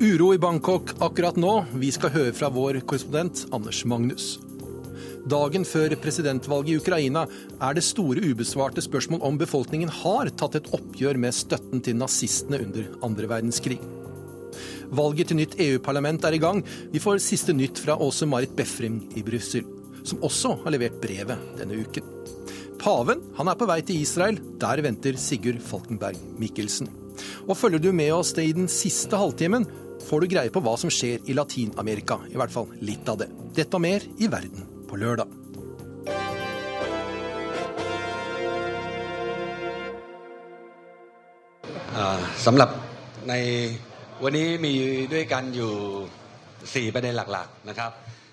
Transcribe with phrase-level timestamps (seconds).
[0.00, 1.50] Uro i Bangkok akkurat nå.
[1.76, 4.38] Vi skal høre fra vår korrespondent Anders Magnus.
[5.28, 7.26] Dagen før presidentvalget i Ukraina
[7.60, 12.62] er det store ubesvarte spørsmål om befolkningen har tatt et oppgjør med støtten til nazistene
[12.64, 13.76] under andre verdenskrig.
[14.88, 16.64] Valget til nytt EU-parlament er i gang.
[16.94, 19.68] Vi får siste nytt fra Åse Marit Befring i Brussel,
[20.00, 22.08] som også har levert brevet denne uken.
[22.80, 24.40] Paven han er på vei til Israel.
[24.64, 26.88] Der venter Sigurd Falkenberg Mikkelsen.
[27.44, 29.68] Og følger du med oss det i den siste halvtimen,
[30.10, 32.18] får du greie på hva som skjer i Latin-Amerika.
[32.30, 33.28] I hvert fall litt av det.
[33.54, 35.30] Dette og mer i Verden på lørdag.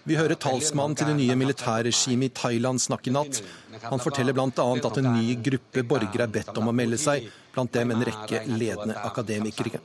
[0.07, 3.41] Vi hører talsmannen til det nye militærregimet i Thailand snakke i natt.
[3.83, 4.67] Han forteller bl.a.
[4.89, 8.43] at en ny gruppe borgere er bedt om å melde seg, blant dem en rekke
[8.53, 9.81] ledende akademikere.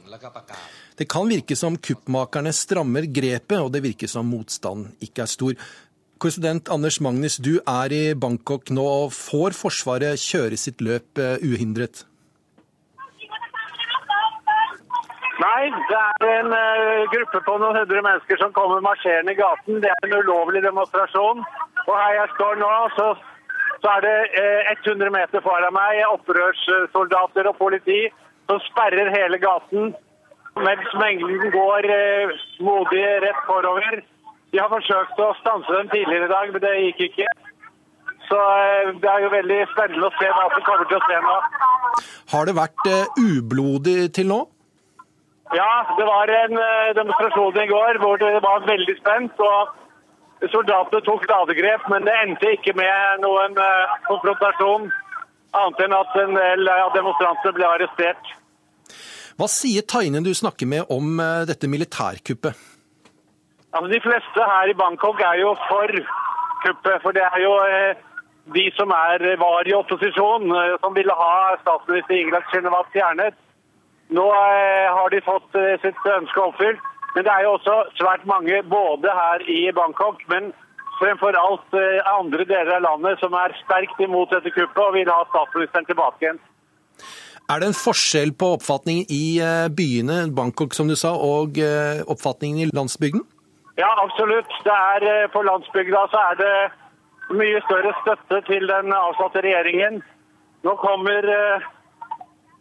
[0.98, 5.56] Det kan virke som kuppmakerne strammer grepet, og det virker som motstanden ikke er stor.
[6.22, 8.84] Korrespondent Anders Magnus, du er i Bangkok nå.
[8.84, 12.04] og Får Forsvaret kjøre sitt løp eh, uhindret?
[15.42, 19.80] Nei, det er en uh, gruppe på noen hundre mennesker som kommer marsjerende i gaten.
[19.82, 21.42] Det er en ulovlig demonstrasjon.
[21.88, 23.08] Og her jeg står nå, så,
[23.82, 28.00] så er det uh, eh, 100 meter foran meg opprørssoldater og politi
[28.50, 29.92] som sperrer hele gaten
[30.66, 34.02] mens mengden går uh, modig rett forover.
[34.52, 37.28] De har forsøkt å stanse dem tidligere i dag, men det gikk ikke.
[38.28, 38.40] Så
[39.02, 41.36] det er jo veldig spennende å se hva som kommer til å skje nå.
[42.32, 44.42] Har det vært ublodig til nå?
[45.52, 49.40] Ja, det var en eh, demonstrasjon i går hvor det var veldig spent.
[49.40, 49.81] og
[50.50, 54.88] Soldatene tok ladegrep, men det endte ikke med noen eh, konfrontasjon.
[55.52, 58.32] Annet enn at en del av demonstrantene ble arrestert.
[59.38, 62.68] Hva sier Tainen du snakker med om eh, dette militærkuppet?
[63.72, 65.94] Altså, de fleste her i Bangkok er jo for
[66.64, 66.98] kuppet.
[67.04, 67.54] For det er jo
[68.56, 70.50] de som er, var i opposisjon,
[70.82, 73.38] som ville ha statsminister Ingrid Shinawat fjernet.
[74.12, 76.88] Nå eh, har de fått eh, sitt ønske oppfylt.
[77.14, 80.52] Men det er jo også svært mange både her i Bangkok, men
[81.00, 85.10] fremfor alt eh, andre deler av landet som er sterkt imot dette kuppet og vil
[85.12, 86.40] ha statsministeren tilbake igjen.
[87.50, 89.24] Er det en forskjell på oppfatningen i
[89.76, 91.58] byene, Bangkok som du sa, og
[92.14, 93.24] oppfatningen i landsbygden?
[93.76, 94.54] Ja, absolutt.
[94.64, 96.54] Det er, på landsbygda så er det
[97.34, 100.00] mye større støtte til den avsatte regjeringen.
[100.64, 101.28] Nå kommer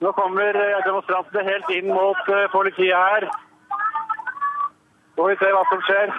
[0.01, 3.28] nå kommer eh, demonstrantene helt inn mot eh, politiet her.
[5.21, 6.11] Så får vi se hva som skjer.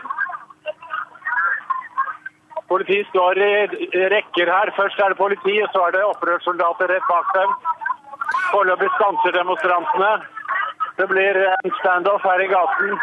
[2.70, 4.70] Politiet står i rekker her.
[4.76, 7.56] Først er det politi, og så er det opprørssoldater rett bak dem.
[8.52, 10.12] Foreløpig stanser demonstrantene.
[11.00, 12.94] Det blir en standoff her i gaten.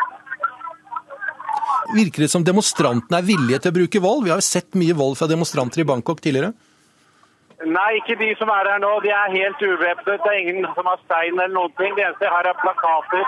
[1.97, 4.23] Virker det som demonstrantene er villige til å bruke vold?
[4.23, 6.53] Vi har jo sett mye vold fra demonstranter i Bangkok tidligere.
[7.67, 8.95] Nei, ikke de som er her nå.
[9.03, 10.23] De er helt uvæpnet.
[10.23, 11.91] Det er ingen som har stein eller noen ting.
[11.99, 13.27] Det eneste her er plakater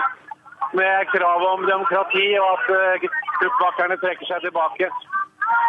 [0.80, 2.64] med krav om demokrati og at
[3.46, 4.86] uh, trekker seg tilbake.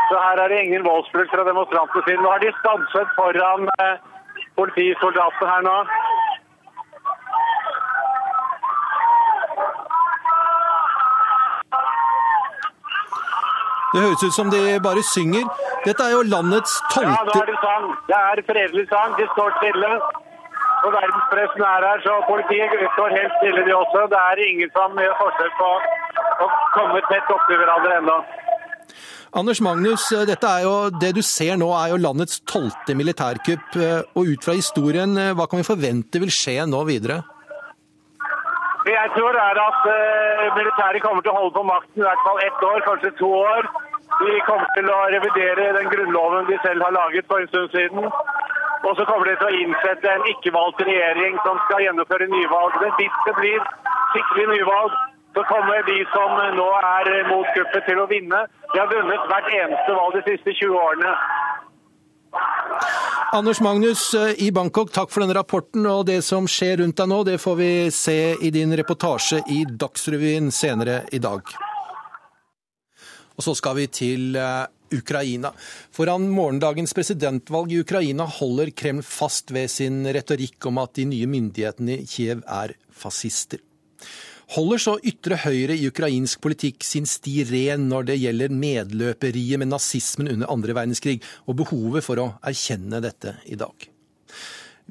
[0.09, 2.21] Så her er det ingen voldsbruk fra demonstrantene sine.
[2.23, 3.95] Nå har de stanset foran uh,
[4.59, 5.77] politisoldatene her nå.
[13.93, 15.45] Det høres ut som de bare synger.
[15.85, 17.85] Dette er jo landets tolvte Ja, nå er det sang.
[18.09, 19.17] Det er fredelig sang.
[19.19, 19.89] De står stille.
[20.83, 24.07] Og verdenspressen er her, så politiet står helt stille, de også.
[24.11, 25.69] Det er ingen som gjør forsøk på
[26.43, 28.17] å komme tett opptil hverandre ennå.
[29.33, 33.79] Anders Magnus, dette er jo, det du ser nå er jo landets tolvte militærkupp.
[34.19, 37.23] Og ut fra historien, hva kan vi forvente vil skje nå videre?
[38.83, 39.85] Jeg tror det er at
[40.59, 43.71] militæret kommer til å holde på makten i hvert fall ett år, kanskje to år.
[44.19, 48.11] De kommer til å revidere den grunnloven de selv har laget for en stund siden.
[48.83, 52.75] Og så kommer de til å innsette en ikke-valgt regjering som skal gjennomføre nyvalg.
[52.83, 53.61] Men hvis det blir
[54.11, 54.97] skikkelig nyvalg,
[55.33, 58.43] så kommer de som nå er mot kuppet til å vinne.
[58.73, 61.15] De har vunnet hvert eneste valg de siste 20 årene.
[63.33, 65.87] Anders Magnus eh, i Bangkok, takk for denne rapporten.
[65.89, 69.63] Og det som skjer rundt deg nå, det får vi se i din reportasje i
[69.65, 71.55] Dagsrevyen senere i dag.
[73.33, 74.67] Og så skal vi til eh,
[74.97, 75.53] Ukraina.
[75.93, 81.29] Foran morgendagens presidentvalg i Ukraina holder Kreml fast ved sin retorikk om at de nye
[81.29, 83.61] myndighetene i Kiev er fascister.
[84.53, 89.71] Holder så ytre høyre i ukrainsk politikk sin sti ren når det gjelder medløperiet med
[89.71, 93.87] nazismen under andre verdenskrig, og behovet for å erkjenne dette i dag?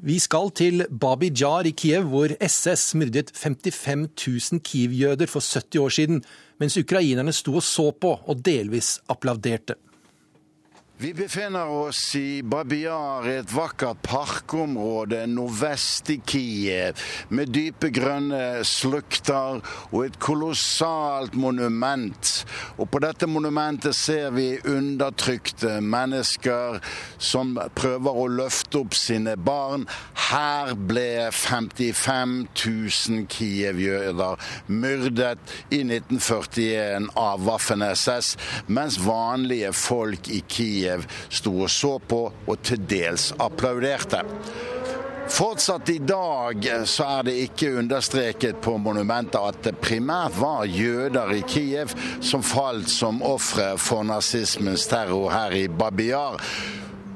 [0.03, 5.79] Vi skal til Babi Jar i Kiev, hvor SS myrdet 55 000 Kiev-jøder for 70
[5.79, 6.23] år siden,
[6.59, 9.77] mens ukrainerne sto og så på og delvis applauderte.
[10.97, 16.99] Vi befinner oss i Babiar, et vakkert parkområde nordvest i Kiev,
[17.33, 19.57] med dype grønne slukter
[19.89, 22.29] og et kolossalt monument.
[22.77, 26.77] Og på dette monumentet ser vi undertrykte mennesker
[27.17, 29.87] som prøver å løfte opp sine barn.
[30.29, 38.35] Her ble 55 000 Kiev-jøder myrdet i 1941 av Waffen-SS,
[38.69, 44.23] mens vanlige folk i Kiev Kiev sto og så på og til dels applauderte.
[45.33, 51.31] Fortsatt i dag så er det ikke understreket på monumentet at det primært var jøder
[51.37, 56.43] i Kiev som falt som ofre for nazismens terror her i Babiar.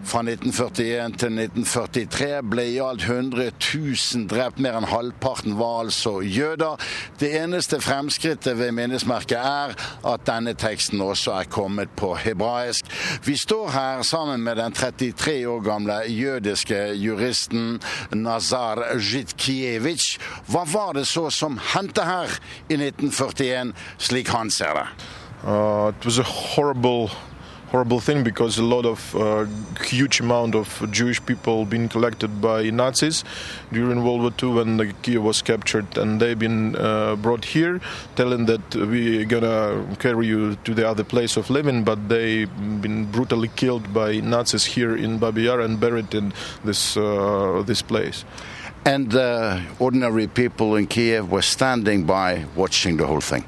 [0.07, 6.21] Fra 1941 til 1943 ble i alt 100 000 drept, mer enn halvparten var altså
[6.23, 6.79] jøder.
[7.19, 9.75] Det eneste fremskrittet ved minnesmerket er
[10.07, 12.87] at denne teksten også er kommet på hebraisk.
[13.27, 17.81] Vi står her sammen med den 33 år gamle jødiske juristen
[18.15, 20.17] Nazar Zhitkievitsj.
[20.47, 22.31] Hva var det så som hendte her
[22.69, 24.87] i 1941, slik han ser det?
[25.43, 26.23] Uh, it was a
[27.69, 29.45] horrible thing because a lot of uh,
[29.83, 33.23] huge amount of Jewish people been collected by Nazis
[33.71, 37.81] during World War II when the Kiev was captured, and they've been uh, brought here,
[38.15, 42.49] telling that we're gonna carry you to the other place of living, but they've
[42.81, 46.33] been brutally killed by Nazis here in Babi Yar and buried in
[46.63, 48.23] this uh, this place.
[48.85, 53.43] And uh, ordinary people in Kiev were standing by, watching the whole thing.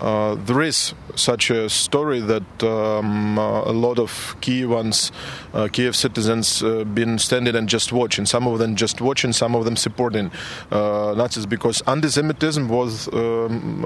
[0.00, 5.10] Uh, there is such a story that um, uh, a lot of Kievans,
[5.54, 8.26] uh, Kiev citizens, uh, been standing and just watching.
[8.26, 10.30] Some of them just watching, some of them supporting
[10.70, 13.84] Nazis because anti-Semitism was um,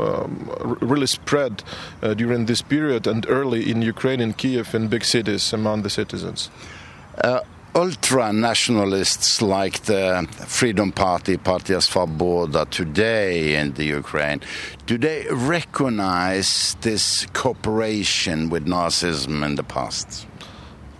[0.81, 1.63] really spread
[2.17, 6.51] during this period and early in Ukraine, in Kiev, in big cities among the citizens
[7.77, 14.41] ultra nationalists like the Freedom Party, Partia Svoboda today in the Ukraine,
[14.87, 20.27] do they recognize this cooperation with Nazism in the past?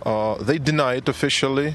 [0.05, 1.73] Uh, they deny it officially.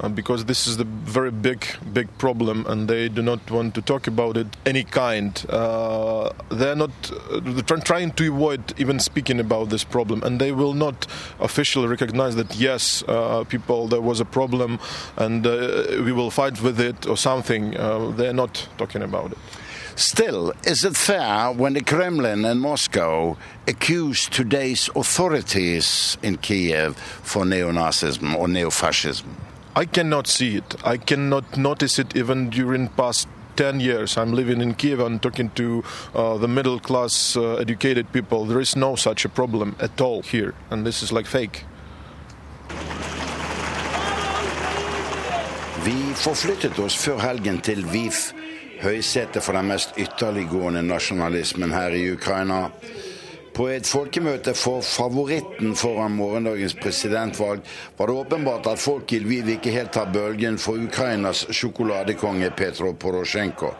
[0.00, 3.80] Uh, because this is the very big, big problem, and they do not want to
[3.80, 5.46] talk about it any kind.
[5.48, 6.90] Uh, they're not
[7.30, 11.06] uh, trying to avoid even speaking about this problem, and they will not
[11.38, 14.80] officially recognize that yes, uh, people, there was a problem,
[15.16, 17.70] and uh, we will fight with it or something.
[18.16, 19.38] They're not talking about it.
[19.94, 23.36] Still, is it fair when the Kremlin and Moscow
[23.68, 29.36] accuse today's authorities in Kiev for neo-Nazism or neo-fascism?
[29.76, 30.76] I cannot see it.
[30.84, 33.26] I cannot notice it even during past
[33.56, 34.16] 10 years.
[34.16, 35.82] I'm living in Kiev and talking to
[36.14, 38.44] uh, the middle class uh, educated people.
[38.44, 41.64] There is no such a problem at all here, and this is like fake.
[45.84, 48.30] Vi forflyttet oss før helgen til VIF,
[48.80, 52.70] høysetet for den mest ytterliggående nasjonalismen her i Ukraina.
[53.54, 57.60] På et folkemøte for favoritten foran morgendagens presidentvalg
[57.96, 62.90] var det åpenbart at folk i Lviv ikke helt tar bølgen for Ukrainas sjokoladekonge Petro
[62.98, 63.70] Porosjenko.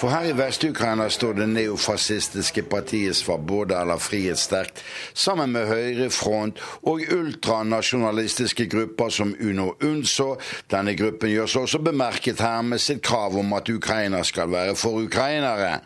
[0.00, 4.80] For her i Vest-Ukraina står det neofascistiske partiet Svaboda eller Frihet sterkt,
[5.14, 10.36] sammen med Høyrefront og ultranasjonalistiske grupper som Uno Unso.
[10.72, 14.76] Denne gruppen gjør seg også bemerket her med sitt krav om at Ukraina skal være
[14.78, 15.80] for ukrainere.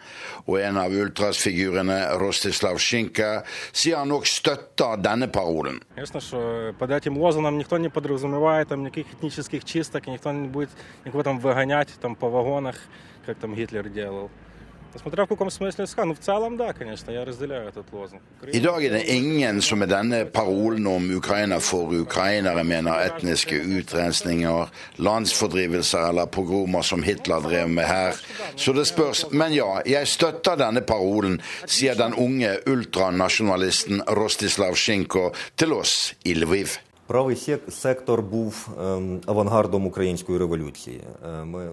[0.46, 3.40] Og en av ultrasfigurene, Rostislav Shinka,
[3.72, 5.80] sier han nok støtter denne parolen.
[6.78, 10.70] Под этим лозунгом никто не подразумевает там никаких этнических чисток, и никто не будет
[11.04, 12.76] никого там выгонять там по вагонах
[13.28, 14.30] как там Гитлер делал.
[15.00, 16.04] Смотря в каком смысле ска.
[16.04, 18.22] Ну, в целом, да, конечно, я разделяю этот лозунг.
[18.52, 23.56] I dag er det ingen som med denne parolen om Ukraina for ukrainere mener etniske
[23.56, 28.14] utrensninger, landsfordrivelser eller pogromer som Hitler drev med her.
[28.56, 29.24] Så det spørs.
[29.30, 36.34] Men ja, jeg støtter denne parolen, sier den unge ultranasjonalisten Rostislav Shinko til oss i
[36.34, 36.78] Lviv.
[37.08, 37.36] Правий
[37.68, 38.68] сектор був
[39.26, 41.00] авангардом української революції.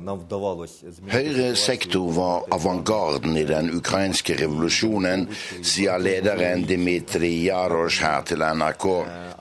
[0.01, 5.27] Нам вдавалось Høyre sektor var avantgarden i den ukrainske revolusjonen,
[5.61, 8.85] sier lederen Dmitrij Jarosh her til NRK.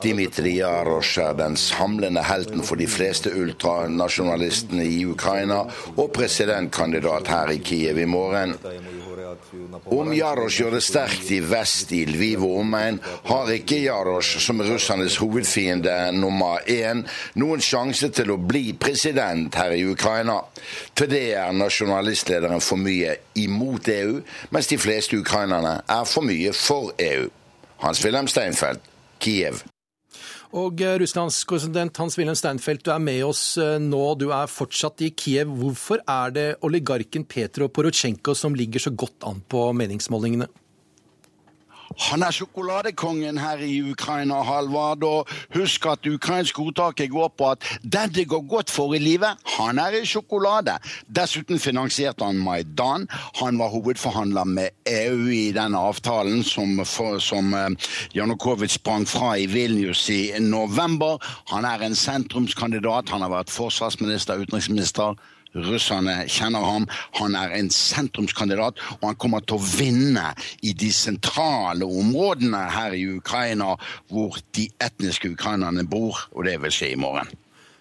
[0.03, 5.65] Dmitrij Jarosh er den samlende helten for de fleste ultranasjonalistene i Ukraina,
[5.97, 8.55] og presidentkandidat her i Kiev i morgen.
[9.86, 13.00] Om Jarosh gjør det sterkt i vest, i Lviv og omegn,
[13.30, 17.04] har ikke Jarosh, som er russernes hovedfiende, fiende nummer én
[17.40, 20.40] noen sjanse til å bli president her i Ukraina.
[20.96, 26.54] Til det er nasjonalistlederen for mye imot EU, mens de fleste ukrainerne er for mye
[26.56, 27.30] for EU.
[27.84, 28.84] Hans-Wilhelm Steinfeld,
[29.20, 29.64] Kiev.
[30.54, 34.04] Og eh, Russlands korrespondent Hans-Wilhelm Steinfeld, du er med oss eh, nå.
[34.20, 35.56] Du er fortsatt i Kiev.
[35.62, 40.50] Hvorfor er det oligarken Petro Porosjenko som ligger så godt an på meningsmålingene?
[42.00, 45.04] Han er sjokoladekongen her i Ukraina, Halvard.
[45.04, 49.38] Og husk at ukrainsk ordtaket går på at den det går godt for i livet,
[49.58, 50.78] han er i sjokolade.
[51.08, 53.08] Dessuten finansierte han Maidan.
[53.42, 56.80] Han var hovedforhandler med EU i den avtalen som,
[57.20, 57.70] som eh,
[58.16, 61.18] Janukovitsj sprang fra i Vilnius i november.
[61.52, 63.10] Han er en sentrumskandidat.
[63.10, 65.16] Han har vært forsvarsminister, utenriksminister
[65.56, 66.88] Russerne kjenner ham.
[67.20, 70.34] Han er en sentrumskandidat, og han kommer til å vinne
[70.66, 73.76] i de sentrale områdene her i Ukraina,
[74.12, 77.32] hvor de etniske ukrainerne bor, og det vil skje i morgen.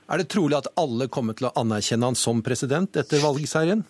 [0.04, 3.87] Er det trolig at alle kommer til å anerkjenne han som president etter valgseieren?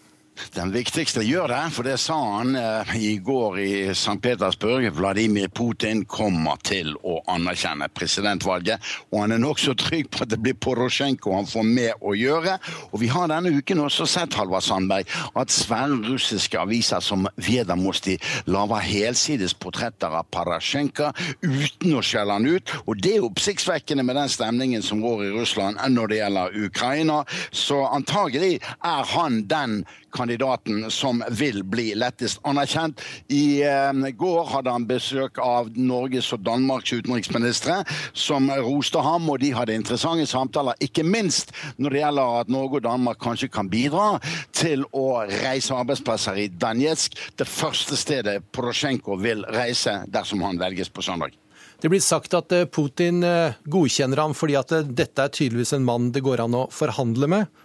[0.54, 4.16] Den viktigste gjør det, for det sa han eh, i går i St.
[4.22, 4.86] Petersburg.
[4.96, 8.82] Vladimir Putin kommer til å anerkjenne presidentvalget.
[9.12, 12.56] Og han er nokså trygg på at det blir Porosjenko han får med å gjøre.
[12.90, 16.18] Og vi har denne uken også sett Halvard Sandberg, at svære
[16.60, 18.16] aviser som Vedamosti
[18.50, 21.10] lager helsides portretter av Parasjenko
[21.42, 22.74] uten å skjelle han ut.
[22.86, 27.20] Og det er oppsiktsvekkende med den stemningen som går i Russland når det gjelder Ukraina.
[27.50, 29.82] Så antagelig er han den
[30.14, 33.02] kandidaten som vil bli lettest anerkjent.
[33.34, 37.80] I eh, går hadde han besøk av Norges og Danmarks utenriksministre,
[38.12, 42.80] som roste ham, og de hadde interessante samtaler, ikke minst når det gjelder at Norge
[42.80, 44.18] og Danmark kanskje kan bidra
[44.54, 50.92] til å reise arbeidsplasser i Danetsk, det første stedet Porosjenko vil reise dersom han velges
[50.92, 51.34] på søndag.
[51.80, 55.84] Det blir sagt at eh, Putin eh, godkjenner ham fordi at dette er tydeligvis en
[55.84, 57.63] mann det går an å forhandle med.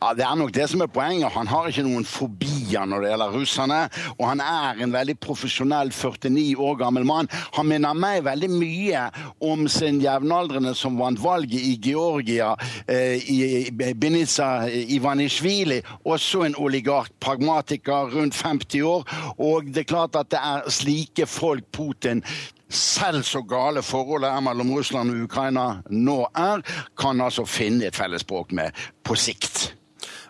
[0.00, 1.32] Ja, Det er nok det som er poenget.
[1.32, 3.80] Han har ikke noen fobier når det gjelder russerne.
[4.18, 7.30] Og han er en veldig profesjonell 49 år gammel mann.
[7.56, 9.06] Han minner meg veldig mye
[9.40, 12.54] om sin jevnaldrende som vant valget i Georgia,
[12.86, 15.82] eh, i Benica Ivanishvili.
[16.04, 19.06] Også en oligark, pragmatiker, rundt 50 år.
[19.38, 22.22] Og det er klart at det er slike folk Putin
[22.74, 26.64] selv så gale forholdet er mellom Russland og Ukraina nå er,
[26.98, 29.72] kan altså finne et fellesspråk med på sikt.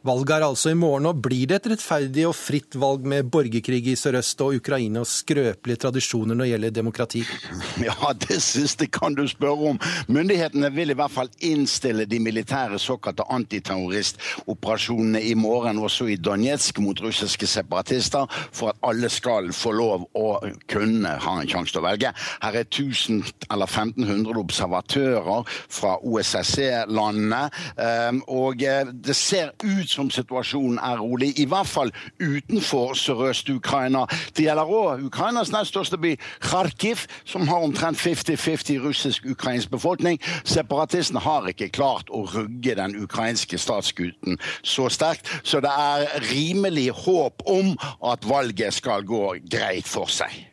[0.03, 3.85] Valget er altså i morgen, og blir det et rettferdig og fritt valg med borgerkrig
[3.93, 7.23] i sørøst og Ukrainas skrøpelige tradisjoner når det gjelder demokrati?
[7.87, 9.79] Ja, det siste kan du spørre om.
[10.11, 16.83] Myndighetene vil i hvert fall innstille de militære såkalte antiterroristoperasjonene i morgen også i Donetsk
[16.83, 20.27] mot russiske separatister, for at alle skal få lov å
[20.71, 22.11] kunne ha en sjanse til å velge.
[22.43, 23.23] Her er 1000
[23.55, 27.43] eller 1500 observatører fra OSSE-landene,
[27.87, 34.05] ehm, og eh, det ser ut som situasjonen er rolig, i hvert fall utenfor Sørøst-Ukraina.
[34.37, 40.21] Det gjelder òg Ukrainas nest største by, Kharkiv, som har omtrent 50-50 russisk-ukrainsk befolkning.
[40.45, 46.91] Separatistene har ikke klart å rugge den ukrainske statsskuten så sterkt, så det er rimelig
[47.05, 47.75] håp om
[48.13, 50.49] at valget skal gå greit for seg.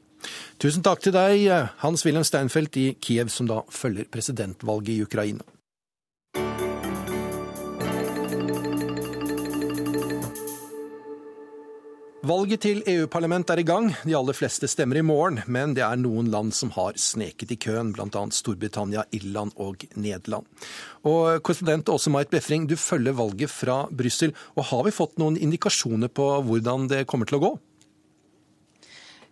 [0.60, 1.46] Tusen takk til deg,
[1.80, 5.59] Hans-Wilhelm Steinfeld i Kiev, som da følger presidentvalget i Ukraina.
[12.20, 13.86] Valget til EU-parlament er i gang.
[14.04, 17.58] De aller fleste stemmer i morgen, men det er noen land som har sneket i
[17.64, 18.24] køen, bl.a.
[18.36, 20.44] Storbritannia, Irland og Nederland.
[21.08, 24.36] Og Korrespondent Åse Marit Befring, du følger valget fra Brussel.
[24.60, 27.54] Og har vi fått noen indikasjoner på hvordan det kommer til å gå?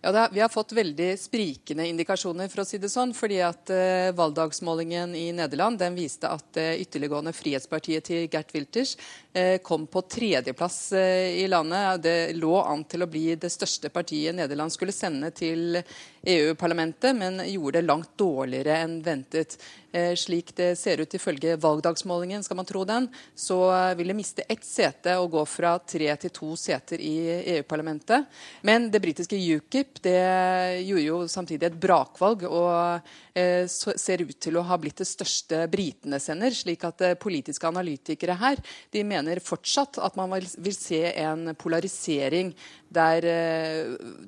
[0.00, 3.10] Ja, er, Vi har fått veldig sprikende indikasjoner, for å si det sånn.
[3.14, 8.94] fordi at uh, Valgdagsmålingen i Nederland den viste at uh, ytterliggående Frihetspartiet til Gert Wilters
[9.34, 12.02] uh, kom på tredjeplass uh, i landet.
[12.04, 15.82] Det lå an til å bli det største partiet Nederland skulle sende til
[16.22, 19.58] EU-parlamentet, men gjorde det langt dårligere enn ventet.
[19.92, 23.56] Eh, slik det ser ut ifølge valgdagsmålingen, skal man tro den, så
[23.96, 27.14] vil det miste ett sete og gå fra tre til to seter i
[27.54, 28.26] EU-parlamentet.
[28.68, 34.58] Men det britiske UKIP det gjorde jo samtidig et brakvalg og eh, ser ut til
[34.58, 36.54] å ha blitt det største britene sender.
[36.54, 38.62] Slik at eh, politiske analytikere her
[38.94, 42.54] de mener fortsatt at man vil, se en polarisering
[42.88, 43.24] der,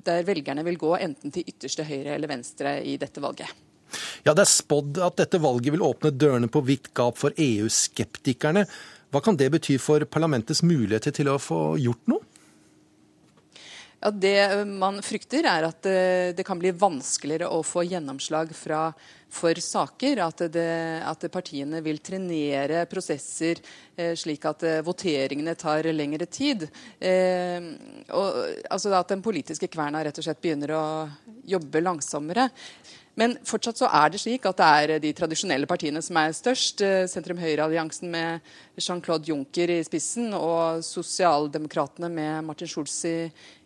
[0.05, 3.49] der velgerne vil gå enten til ytterste høyre eller venstre i dette valget.
[4.23, 8.65] Ja, Det er spådd at dette valget vil åpne dørene på vidt gap for EU-skeptikerne.
[9.11, 12.30] Hva kan det bety for parlamentets muligheter til å få gjort noe?
[14.03, 18.87] Ja, Det man frykter, er at det, det kan bli vanskeligere å få gjennomslag fra,
[19.29, 20.23] for saker.
[20.25, 20.71] At, det,
[21.05, 23.61] at, partiene vil trenere prosesser
[23.95, 26.65] eh, slik at eh, voteringene tar lengre tid.
[26.97, 27.61] Eh,
[28.09, 28.41] og,
[28.73, 30.83] altså At den politiske kverna rett og slett begynner å
[31.53, 32.49] jobbe langsommere.
[33.19, 36.83] Men fortsatt så er det slik at det er de tradisjonelle partiene som er størst.
[36.85, 43.15] Eh, Sentrum-Høyre-alliansen med Jean-Claude Juncker i spissen og Sosialdemokratene med Martin Schulz i,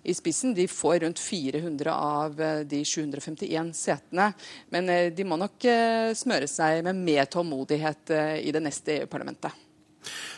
[0.01, 0.55] i, spissen.
[0.57, 4.31] De får rundt 400 av eh, de 751 setene.
[4.73, 5.69] Men eh, de må nok
[6.17, 8.11] smøre seg med mer tålmodighet
[8.41, 9.61] i det neste EU-parlamentet.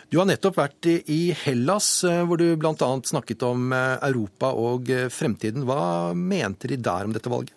[0.08, 1.90] Du har nettopp vært i Hellas,
[2.28, 2.90] hvor du bl.a.
[3.04, 5.68] snakket om Europa og fremtiden.
[5.68, 7.57] Hva mente de der om dette valget?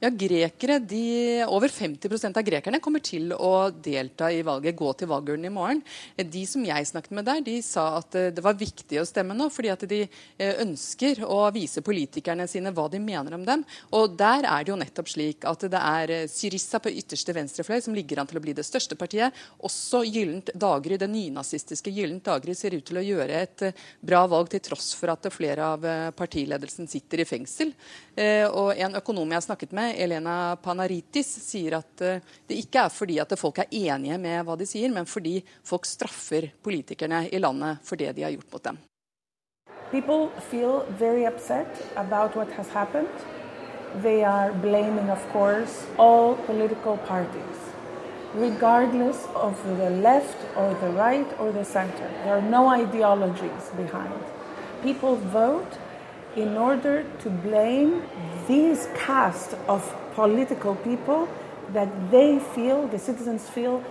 [0.00, 5.10] Ja, grekere, de, Over 50% av grekerne kommer til å delta i valget, gå til
[5.10, 5.82] valgurnen i morgen.
[6.16, 9.36] De som jeg snakket med der, de sa at eh, det var viktig å stemme
[9.36, 13.64] nå, fordi at de eh, ønsker å vise politikerne sine hva de mener om dem.
[13.98, 17.98] Og der er det jo nettopp slik at det er Syrissa på ytterste venstrefløy som
[17.98, 19.36] ligger an til å bli det største partiet.
[19.68, 23.66] Også Gyllent Dagry, det nynazistiske Gyllent Dagry, ser ut til å gjøre et
[24.00, 25.84] bra valg, til tross for at flere av
[26.16, 27.76] partiledelsen sitter i fengsel.
[28.56, 32.92] Og en økonom jeg har snakket med, Elena Panaritis sier at eh, det ikke er
[32.94, 37.40] fordi at folk er enige med hva de sier, men fordi folk straffer politikerne i
[37.42, 38.78] landet for det de har gjort mot dem.
[39.90, 41.66] People feel very upset
[41.96, 43.08] about what has happened.
[44.02, 47.58] They are blaming, of course, all political parties,
[48.34, 52.08] regardless of the left or the right or the center.
[52.22, 54.14] There are no ideologies behind.
[54.82, 55.78] People vote
[56.36, 58.02] in order to blame
[58.46, 61.28] these cast of political people
[61.72, 63.82] that they feel, the citizens feel,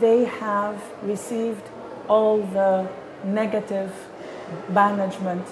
[0.00, 1.62] they have received
[2.08, 2.88] all the
[3.24, 3.92] negative
[4.68, 5.46] management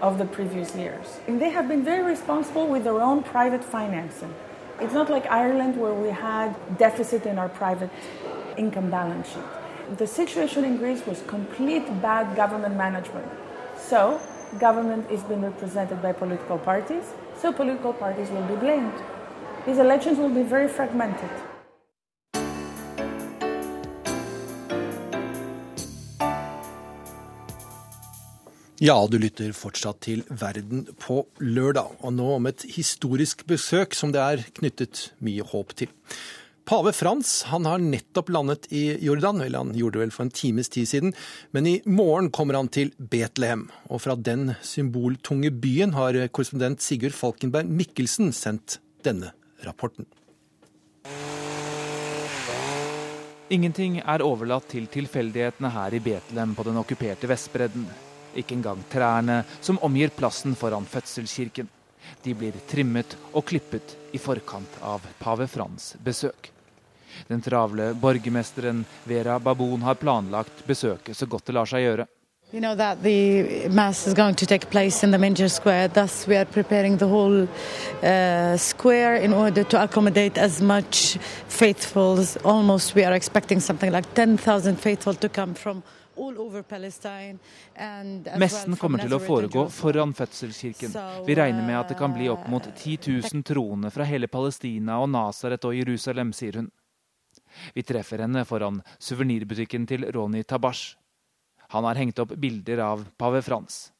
[0.00, 1.20] of the previous years.
[1.26, 4.34] And they have been very responsible with their own private financing.
[4.80, 7.90] It's not like Ireland where we had deficit in our private
[8.56, 9.98] income balance sheet.
[9.98, 13.28] The situation in Greece was complete bad government management.
[13.76, 14.20] So
[14.58, 17.04] government is being represented by political parties,
[17.40, 18.92] so political parties will be blamed.
[19.66, 21.30] These elections will be very fragmented.
[28.80, 34.08] Ja, du lytter fortsatt til Verden på lørdag, og nå om et historisk besøk som
[34.08, 35.92] det er knyttet mye håp til.
[36.70, 40.30] Pave Frans han har nettopp landet i Jordan, eller han gjorde det vel for en
[40.30, 41.14] times tid siden.
[41.50, 43.64] Men i morgen kommer han til Betlehem.
[43.90, 49.32] Og fra den symboltunge byen har korrespondent Sigurd Falkenberg Mikkelsen sendt denne
[49.66, 50.06] rapporten.
[53.50, 57.88] Ingenting er overlatt til tilfeldighetene her i Betlehem på den okkuperte Vestbredden.
[58.38, 61.66] Ikke engang trærne som omgir plassen foran fødselskirken.
[62.22, 66.52] De blir trimmet og klippet i forkant av pave Frans besøk.
[67.28, 72.06] Den travle borgermesteren Vera Baboon har planlagt besøket så godt det lar seg gjøre.
[72.52, 75.88] You know that the mass is going to take place in the Minjar Square.
[75.88, 77.46] Thus, we are preparing the whole
[78.02, 82.36] uh, square in order to accommodate as much faithfuls.
[82.38, 85.84] Almost, we are expecting something like 10,000 faithful to come from
[88.36, 90.92] Messen kommer til å foregå foran fødselskirken.
[91.24, 94.28] Vi regner med at det kan bli opp mot 10 uh, 000 troende fra hele
[94.28, 96.68] Palestina og Nasaret og Jerusalem, sier hun.
[97.74, 100.96] Vi treffer henne foran suvenirbutikken til Ronny Tabash.
[101.70, 103.90] Han har hengt opp bilder av pave Frans.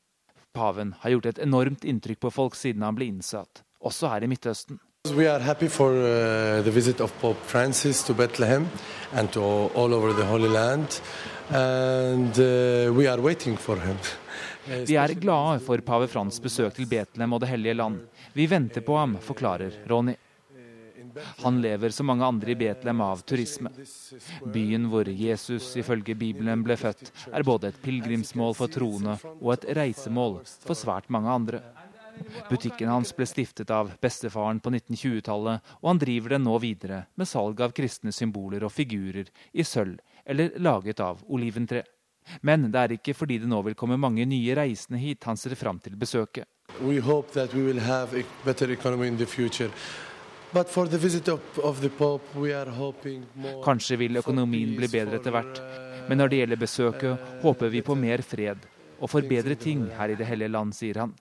[0.52, 4.30] Paven har gjort et enormt inntrykk på folk siden han ble innsatt, også her i
[4.30, 4.80] Midtøsten.
[5.14, 8.66] We are happy for uh, the visit of Pope Francis to Bethlehem
[9.12, 9.42] and to
[9.74, 11.00] all over the Holy Land,
[11.48, 13.96] and uh, we are waiting for him.
[14.86, 18.02] Vi er glade for pave Frans besøk til Betlehem og Det hellige land.
[18.34, 20.14] Vi venter på ham, forklarer Ronny.
[21.42, 23.72] Han lever som mange andre i Betlehem av turisme.
[24.54, 29.70] Byen hvor Jesus ifølge Bibelen ble født, er både et pilegrimsmål for troende og et
[29.80, 31.62] reisemål for svært mange andre.
[32.50, 37.28] Butikken hans ble stiftet av bestefaren på 1920-tallet, og han driver den nå videre med
[37.28, 41.84] salg av kristne symboler og figurer i sølv eller laget av oliventre.
[42.46, 45.56] Men det er ikke fordi det nå vil komme mange nye reisende hit han ser
[45.58, 46.44] fram til besøket.
[46.80, 49.70] We hope that we will have a better economy in the.
[53.64, 55.62] Kanskje vil økonomien bli bedre etter hvert,
[56.08, 58.68] men når det gjelder besøket, håper vi på mer fred
[59.00, 61.14] og for bedre ting her i Det hellige land, sier han.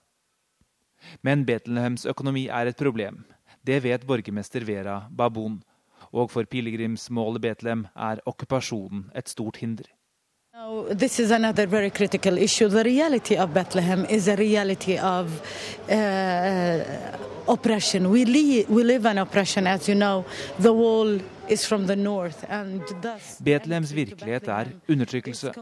[1.22, 3.24] Men Betlehems økonomi er et problem.
[3.66, 5.62] Det vet borgermester Vera Baboon.
[6.12, 9.86] Og for pilegrimsmålet Betlehem er okkupasjonen et stort hinder.
[10.90, 12.68] This is another very critical issue.
[12.68, 15.40] The reality of Bethlehem is a reality of
[15.88, 18.10] uh, oppression.
[18.10, 20.24] We, live, we live an oppression, as you know.
[20.58, 21.20] The wall
[23.40, 25.52] Betlehems virkelighet er undertrykkelse.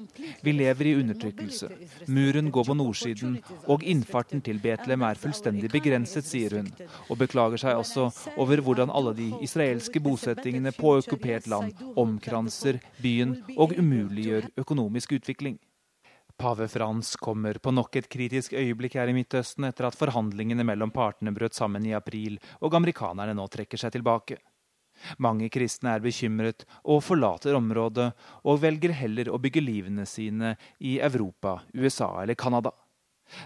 [0.42, 1.68] Vi lever i undertrykkelse.
[2.06, 6.68] Muren går på nordsiden, og innfarten til Betlehem er fullstendig begrenset, sier hun.
[7.08, 13.38] Og beklager seg også over hvordan alle de israelske bosettingene på okkupert land omkranser byen
[13.56, 15.56] og umuliggjør økonomisk utvikling.
[16.38, 20.92] Pave Frans kommer på nok et kritisk øyeblikk her i Midtøsten etter at forhandlingene mellom
[20.94, 24.38] partene brøt sammen i april, og amerikanerne nå trekker seg tilbake.
[25.18, 28.12] Mange kristne er bekymret og forlater området,
[28.46, 32.70] og velger heller å bygge livene sine i Europa, USA eller Canada.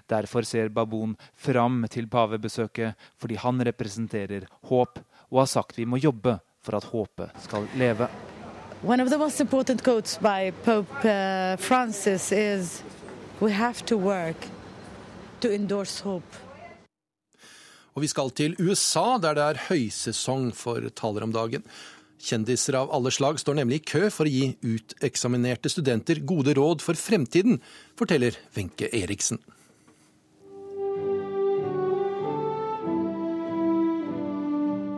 [0.09, 5.01] Derfor ser Babon fram til pavebesøket, fordi han representerer håp,
[5.33, 8.09] og har sagt vi må jobbe for at håpet skal leve.
[8.85, 12.83] One of the most important quotes by Pope uh, Francis is
[13.41, 14.49] We have to work
[15.41, 16.27] to endorse hope.
[17.95, 21.63] Og vi skal til USA, der det er høysesong for taler om dagen.
[22.19, 26.83] Kjendiser av alle slag står nemlig i kø for å gi uteksaminerte studenter gode råd
[26.83, 27.61] for fremtiden,
[27.95, 29.39] forteller Wenche Eriksen.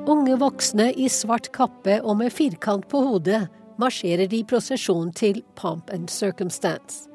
[0.09, 3.43] Unge voksne i svart kappe og med firkant på hodet
[3.81, 7.09] marsjerer de i prosesjon til Pomp and Circumstance.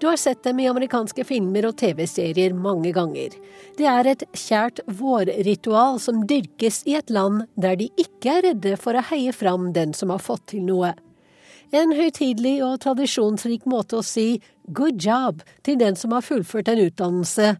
[0.00, 3.34] Du har sett dem i amerikanske filmer og TV-serier mange ganger.
[3.76, 8.78] Det er et kjært vårritual som dyrkes i et land der de ikke er redde
[8.80, 10.94] for å heie fram den som har fått til noe.
[11.76, 14.40] En høytidelig og tradisjonsrik måte å si
[14.72, 17.50] good job til den som har fullført en utdannelse,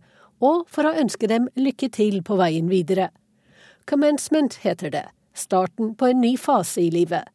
[0.40, 3.10] og for å ønske dem lykke til på veien videre.
[3.84, 5.04] Commencement heter det,
[5.36, 7.28] starten på en ny fase i livet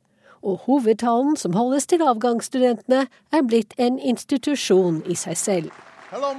[0.46, 5.72] og hovedtalen som holdes til avgangsstudentene, er blitt en institusjon i seg selv.
[6.14, 6.32] Hello,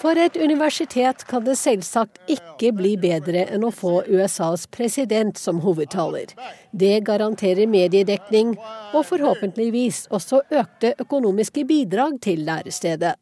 [0.00, 5.60] For et universitet kan det selvsagt ikke bli bedre enn å få USAs president som
[5.60, 6.32] hovedtaler.
[6.72, 8.54] Det garanterer mediedekning
[8.94, 13.18] og forhåpentligvis også økte økonomiske bidrag til lærestedet.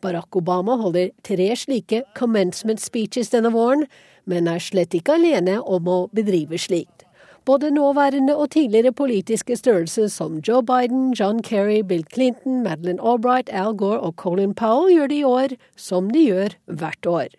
[0.00, 3.86] Barack Obama holder tre slike commencement speeches denne våren,
[4.24, 7.06] men er slett ikke alene om å bedrive slikt.
[7.48, 13.48] Både nåværende og tidligere politiske størrelser som Joe Biden, John Kerry, Bill Clinton, Madeleine Albright,
[13.48, 17.30] Al Gore og Colin Powell gjør det i år som de gjør hvert år.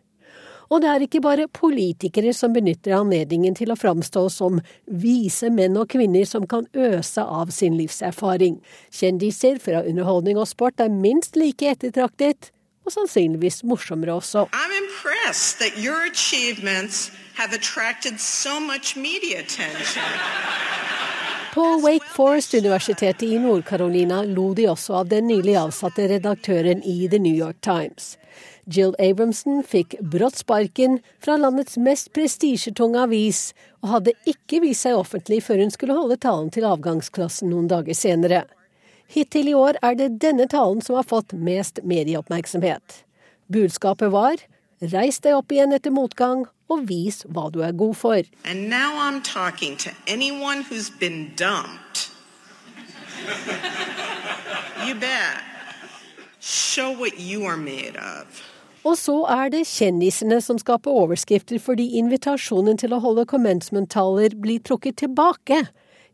[0.71, 5.75] Og det er ikke bare politikere som benytter anledningen til å framstå som vise menn
[5.75, 8.61] og kvinner som kan øse av sin livserfaring.
[8.95, 12.53] Kjendiser fra underholdning og sport er minst like ettertraktet,
[12.91, 14.47] og sannsynligvis morsommere også.
[14.51, 20.03] I'm impressed that your achievements have attracted so much media attention.
[21.53, 27.19] På Wake Forest-universitetet i Nord-Carolina lo de også av den nylig avsatte redaktøren i The
[27.19, 28.17] New York Times.
[28.71, 33.51] Jill Abramson fikk brått sparken fra landets mest prestisjetunge avis,
[33.83, 37.97] og hadde ikke vist seg offentlig før hun skulle holde talen til avgangsklassen noen dager
[37.97, 38.45] senere.
[39.11, 43.01] Hittil i år er det denne talen som har fått mest medieoppmerksomhet.
[43.51, 44.39] Budskapet var
[44.93, 48.23] reis deg opp igjen etter motgang og vis hva du er god for.
[58.81, 64.63] Og så er det kjendisene som skaper overskrifter fordi invitasjonen til å holde commencement-taler blir
[64.63, 65.65] trukket tilbake.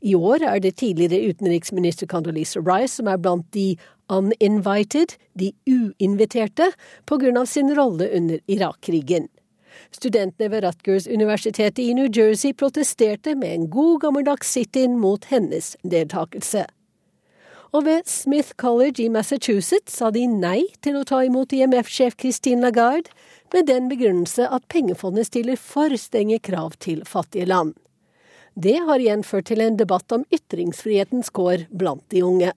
[0.02, 3.76] I år er det tidligere utenriksminister Condoleezza Rice som er blant de
[4.10, 6.72] uninvited, de uinviterte,
[7.06, 9.28] på grunn av sin rolle under Irak-krigen.
[9.94, 16.66] Studentene ved Rutgers-universitetet i New Jersey protesterte med en god gammeldags sit-in mot hennes deltakelse.
[17.76, 22.64] Og ved Smith College i Massachusetts sa de nei til å ta imot IMF-sjef Christine
[22.64, 23.12] Lagarde,
[23.54, 27.76] med den begrunnelse at pengefondet stiller for strenge krav til fattige land.
[28.58, 32.54] Det har igjen ført til en debatt om ytringsfrihetens kår blant de unge.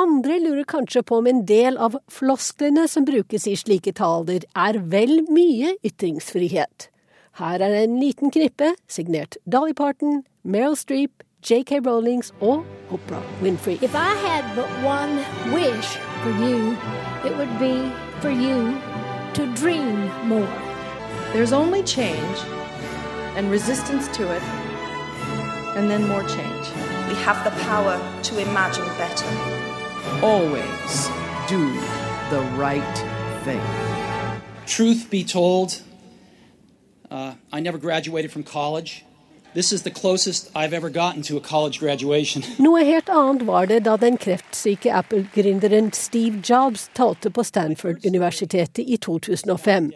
[0.00, 4.78] Andre lurer kanskje på om en del av flosklene som brukes i slike taler, er
[4.92, 6.88] vel mye ytringsfrihet.
[7.36, 11.82] Her er en liten knippe signert Dolly Parton, Meryl Streep, J.K.
[11.84, 13.76] Rowlings og Oprah Winfrey.
[13.82, 15.20] If I had but one
[15.52, 16.76] wish for you,
[17.24, 18.80] it would be for you
[19.34, 20.48] to dream more.
[21.32, 22.59] There's only change
[23.36, 24.42] and resistance to it,
[25.76, 26.66] and then more change.
[27.08, 29.26] We have the power to imagine better.
[30.22, 31.08] Always
[31.48, 31.72] do
[32.30, 32.96] the right
[33.44, 33.62] thing.
[34.66, 35.82] Truth be told,
[37.10, 39.04] uh, I never graduated from college.
[42.58, 48.96] Noe helt annet var det da den kreftsyke Apple-gründeren Steve Jobs talte på Stanford-universitetet i
[48.96, 49.92] 2005.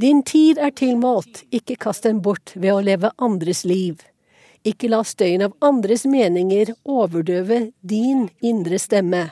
[0.00, 4.00] Din tid er tilmålt, ikke kast den bort ved å leve andres liv.
[4.64, 9.26] Ikke la støyen av andres meninger overdøve din indre stemme.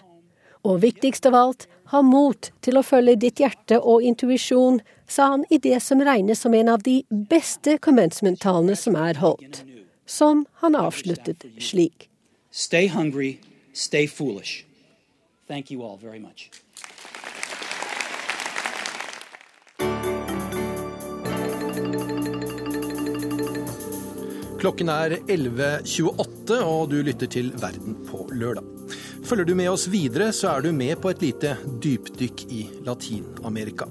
[0.69, 5.47] Og viktigst av alt, ha mot til å følge ditt hjerte og intuisjon, sa han
[5.49, 9.63] i det som regnes som en av de beste commencement-talene som er holdt.
[10.05, 12.11] Som han avsluttet slik.
[12.51, 13.39] Stay hungry,
[13.73, 14.67] stay foolish.
[15.47, 16.51] Thank you all very much.
[24.59, 28.67] Klokken er 11.28, og du lytter til Verden på lørdag.
[29.23, 31.53] Følger du med oss videre, så er du med på et lite
[31.85, 33.87] dypdykk i Latin-Amerika.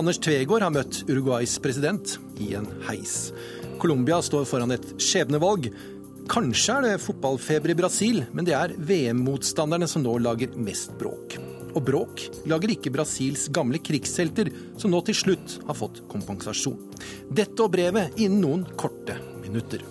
[0.00, 3.34] Anders Tvegård har møtt Uruguays president i en heis.
[3.82, 5.68] Colombia står foran et skjebnevalg.
[6.32, 11.36] Kanskje er det fotballfeber i Brasil, men det er VM-motstanderne som nå lager mest bråk.
[11.74, 14.48] Og bråk lager ikke Brasils gamle krigshelter,
[14.80, 16.80] som nå til slutt har fått kompensasjon.
[17.28, 19.82] Dette og brevet innen noen korte minutter.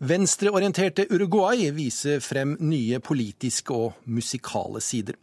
[0.00, 5.18] Venstreorienterte Uruguay viser frem nye politiske og musikale sider.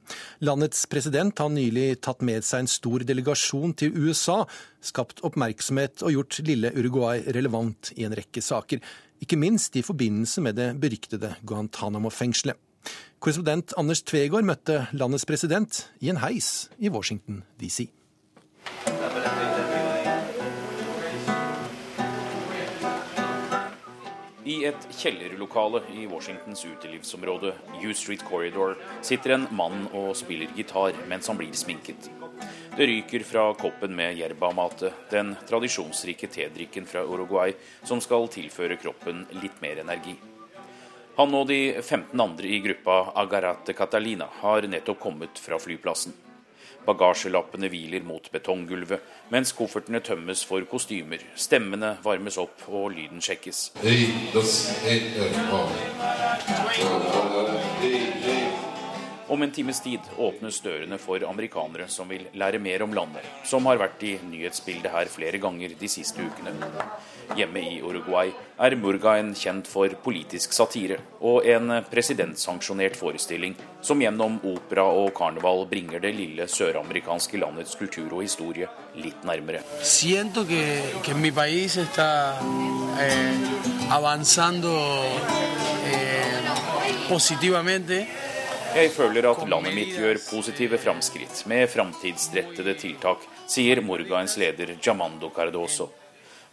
[0.45, 4.43] Landets president har nylig tatt med seg en stor delegasjon til USA,
[4.77, 8.85] skapt oppmerksomhet og gjort lille Uruguay relevant i en rekke saker,
[9.17, 12.61] ikke minst i forbindelse med det beryktede Guantánamo-fengselet.
[13.17, 17.89] Korrespondent Anders Tvegård møtte landets president i en heis i Washington DC.
[24.47, 27.51] I et kjellerlokale i Washingtons utelivsområde
[27.83, 32.07] U Street Corridor sitter en mann og spiller gitar mens han blir sminket.
[32.77, 39.25] Det ryker fra koppen med jerba-mate, den tradisjonsrike tedrikken fra Uruguay som skal tilføre kroppen
[39.41, 40.15] litt mer energi.
[41.17, 46.13] Han og de 15 andre i gruppa Agarate Catalina har nettopp kommet fra flyplassen.
[46.87, 53.73] Bagasjelappene hviler mot betonggulvet, mens koffertene tømmes for kostymer, stemmene varmes opp og lyden sjekkes.
[59.27, 63.67] Om en times tid åpnes dørene for amerikanere som vil lære mer om landet, som
[63.67, 66.55] har vært i nyhetsbildet her flere ganger de siste ukene.
[67.35, 68.31] Hjemme i Uruguay
[68.63, 75.65] er Murgaen kjent for politisk satire og en presidentsanksjonert forestilling som gjennom opera og karneval
[75.69, 79.63] bringer det lille søramerikanske landets kultur og historie litt nærmere.
[80.47, 82.39] Que, que mi país está
[82.99, 84.73] eh, avanzando
[85.85, 86.27] eh.
[88.75, 95.29] Jeg føler at landet mitt gjør positive framskritt med framtidsrettede tiltak, sier Morgaens leder Jamando
[95.31, 95.87] Cardoso.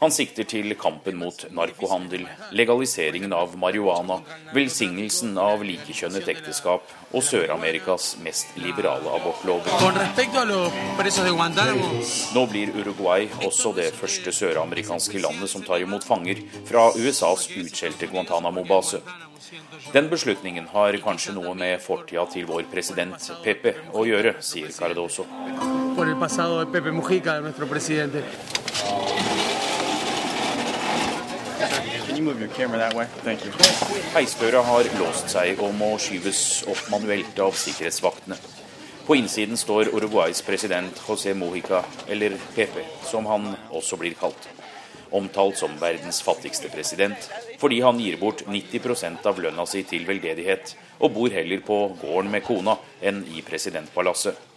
[0.01, 2.27] Han sikter til kampen mot narkohandel,
[2.57, 4.19] legaliseringen av marihuana,
[4.57, 9.71] velsignelsen av likekjønnet ekteskap og Sør-Amerikas mest liberale abortlover.
[12.35, 18.11] Nå blir Uruguay også det første søramerikanske landet som tar imot fanger fra USAs utskjelte
[18.11, 19.01] Guantánamo-base.
[19.93, 25.27] Den beslutningen har kanskje noe med fortida til vår president Pepe å gjøre, sier Cardoso.
[34.15, 38.39] Heisdøra har låst seg og må skyves opp manuelt av sikkerhetsvaktene.
[39.05, 44.49] På innsiden står Uruguays president José Mojica, eller Pepe, som han også blir kalt.
[45.15, 47.29] Omtalt som verdens fattigste president,
[47.61, 52.33] fordi han gir bort 90% av lønna si til veldedighet, og bor heller på gården
[52.33, 54.54] med kona enn i presidentpalasset.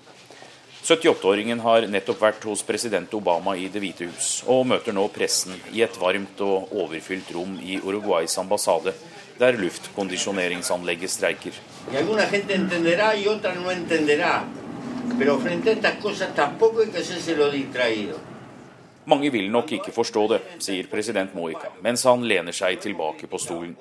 [0.87, 5.57] 78-åringen har nettopp vært hos president Obama i Det hvite hus, og møter nå pressen
[5.75, 8.93] i et varmt og overfylt rom i Uruguays ambassade,
[9.35, 11.59] der luftkondisjoneringsanlegget streiker.
[19.11, 23.43] Mange vil nok ikke forstå det, sier president Moica, mens han lener seg tilbake på
[23.43, 23.75] stolen.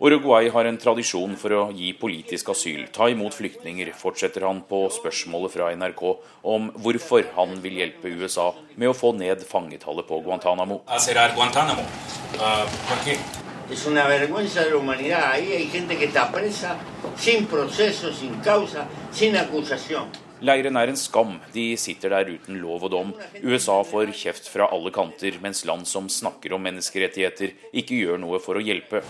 [0.00, 4.84] Uruguay har en tradisjon for å gi politisk asyl, ta imot flyktninger, fortsetter han på
[4.94, 6.02] spørsmålet fra NRK
[6.54, 10.82] om hvorfor han vil hjelpe USA med å få ned fangetallet på Guantánamo.
[11.36, 11.86] Guantánamo.
[12.34, 12.66] Uh,
[20.44, 21.38] Leiren er en skam.
[21.54, 23.12] De sitter der uten lov og dom.
[23.40, 28.40] USA får kjeft fra alle kanter, mens land som snakker om menneskerettigheter, ikke gjør noe
[28.44, 29.00] for å hjelpe.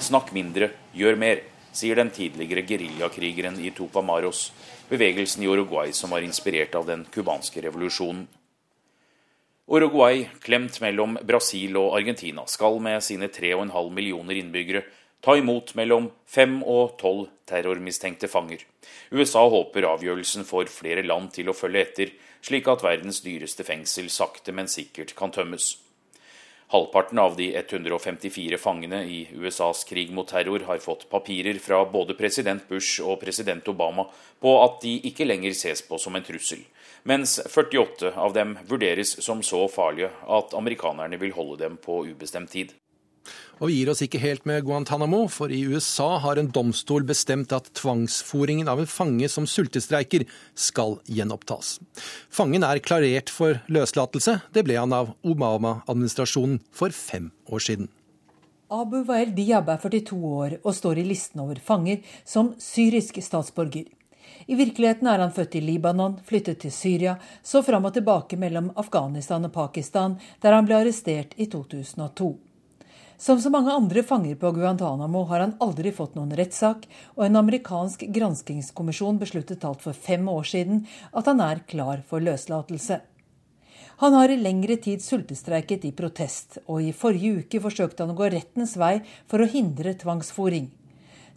[0.00, 1.42] Snakk mindre, gjør mer,
[1.76, 4.52] sier den tidligere geriljakrigeren i Tupamaros.
[4.88, 8.26] bevegelsen i Uruguay som var inspirert av den cubanske revolusjonen.
[9.68, 14.82] Uruguay, klemt mellom Brasil og Argentina, skal med sine 3,5 millioner innbyggere
[15.22, 18.64] ta imot mellom fem og tolv terrormistenkte fanger.
[19.14, 24.10] USA håper avgjørelsen får flere land til å følge etter, slik at verdens dyreste fengsel
[24.10, 25.76] sakte, men sikkert kan tømmes.
[26.72, 32.16] Halvparten av de 154 fangene i USAs krig mot terror har fått papirer fra både
[32.16, 34.06] president Bush og president Obama
[34.40, 36.64] på at de ikke lenger ses på som en trussel,
[37.04, 42.50] mens 48 av dem vurderes som så farlige at amerikanerne vil holde dem på ubestemt
[42.56, 42.72] tid.
[43.62, 47.52] Og vi gir oss ikke helt med Guantánamo, for i USA har en domstol bestemt
[47.54, 50.24] at tvangsfòringen av en fange som sultestreiker,
[50.58, 51.76] skal gjenopptas.
[52.26, 54.40] Fangen er klarert for løslatelse.
[54.50, 57.92] Det ble han av Obama-administrasjonen for fem år siden.
[58.72, 63.86] Abu Wael Diab er 42 år og står i listen over fanger som syrisk statsborger.
[64.50, 68.72] I virkeligheten er han født i Libanon, flyttet til Syria, så fram og tilbake mellom
[68.74, 72.34] Afghanistan og Pakistan, der han ble arrestert i 2002.
[73.22, 77.38] Som så mange andre fanger på Guantánamo har han aldri fått noen rettssak, og en
[77.38, 80.80] amerikansk granskingskommisjon besluttet alt for fem år siden
[81.12, 82.98] at han er klar for løslatelse.
[84.02, 88.18] Han har i lengre tid sultestreiket i protest, og i forrige uke forsøkte han å
[88.18, 88.96] gå rettens vei
[89.30, 90.72] for å hindre tvangsfòring.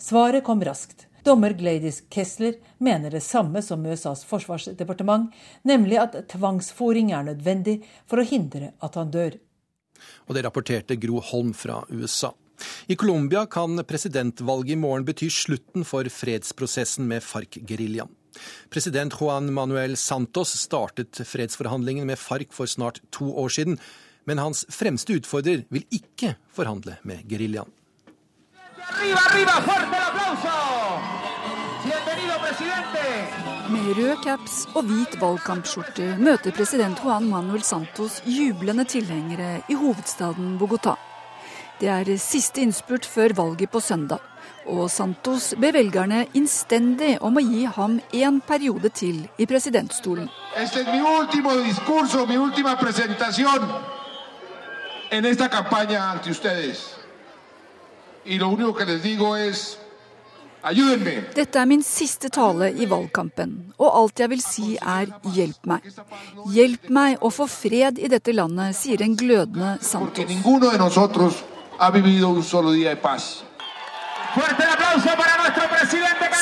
[0.01, 1.05] Svaret kom raskt.
[1.21, 5.29] Dommer Gladys Kessler mener det samme som USAs forsvarsdepartement,
[5.61, 9.37] nemlig at tvangsfòring er nødvendig for å hindre at han dør.
[10.27, 12.33] Og det rapporterte Gro Holm fra USA.
[12.87, 18.11] I Colombia kan presidentvalget i morgen bety slutten for fredsprosessen med FARC-geriljaen.
[18.69, 23.79] President Juan Manuel Santos startet fredsforhandlingene med FARC for snart to år siden,
[24.25, 27.71] men hans fremste utfordrer vil ikke forhandle med geriljaen.
[32.55, 40.53] Med rød caps og hvit valgkampskjorte møter president Juan Manuel Santos jublende tilhengere i hovedstaden
[40.59, 40.93] Bogotá.
[41.81, 44.23] Det er siste innspurt før valget på søndag,
[44.65, 50.29] og Santos ber velgerne innstendig om å gi ham én periode til i presidentstolen.
[50.55, 53.67] Este es mi último discurso, mi última presentación
[55.11, 56.95] en esta campaña ante ustedes.
[58.23, 59.77] Y lo único que les digo es
[60.65, 65.85] dette er min siste tale i valgkampen, og alt jeg vil si er hjelp meg.
[66.55, 70.25] Hjelp meg å få fred i dette landet, sier en glødende Santos.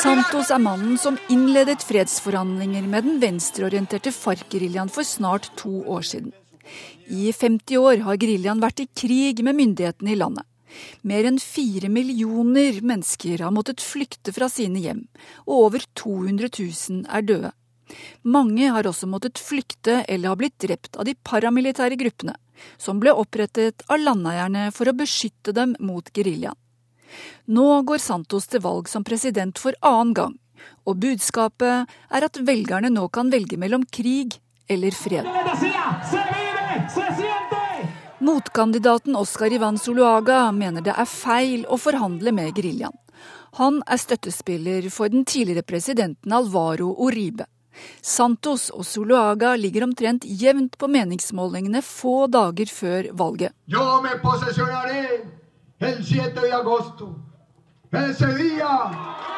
[0.00, 6.32] Santos er mannen som innledet fredsforhandlinger med den venstreorienterte FARC-geriljaen for snart to år siden.
[7.12, 10.48] I 50 år har geriljaen vært i krig med myndighetene i landet.
[11.02, 15.04] Mer enn fire millioner mennesker har måttet flykte fra sine hjem,
[15.46, 17.52] og over 200 000 er døde.
[18.22, 22.36] Mange har også måttet flykte eller har blitt drept av de paramilitære gruppene,
[22.80, 26.56] som ble opprettet av landeierne for å beskytte dem mot geriljaen.
[27.46, 30.34] Nå går Santos til valg som president for annen gang,
[30.88, 35.28] og budskapet er at velgerne nå kan velge mellom krig eller fred.
[38.24, 42.96] Motkandidaten Oscar Ivan Soluaga mener det er feil å forhandle med geriljaen.
[43.58, 47.44] Han er støttespiller for den tidligere presidenten Alvaro Uribe.
[48.00, 53.52] Santos og Zuluaga ligger omtrent jevnt på meningsmålingene få dager før valget.
[53.68, 54.16] Yo me
[55.84, 57.16] el 7 de agosto.
[57.92, 58.72] Ese día,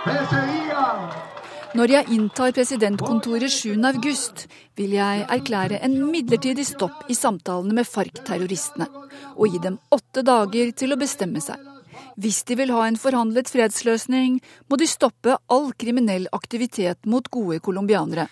[0.06, 1.35] ese día.
[1.76, 4.46] Når jeg inntar presidentkontoret 7.8,
[4.80, 8.86] vil jeg erklære en midlertidig stopp i samtalene med FARC-terroristene,
[9.36, 11.75] og gi dem åtte dager til å bestemme seg.
[12.16, 14.38] Hvis de vil ha en forhandlet fredsløsning,
[14.72, 18.24] må de stoppe all kriminell aktivitet mot gode colombianere.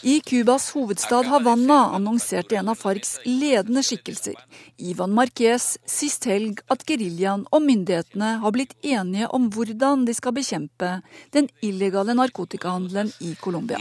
[0.00, 4.38] I Cubas hovedstad Havanna annonserte en av FARCs ledende skikkelser,
[4.80, 10.32] Ivan Marquez, sist helg at geriljaen og myndighetene har blitt enige om hvordan de skal
[10.38, 10.94] bekjempe
[11.36, 13.76] den illegale narkotikahandelen i Colombia.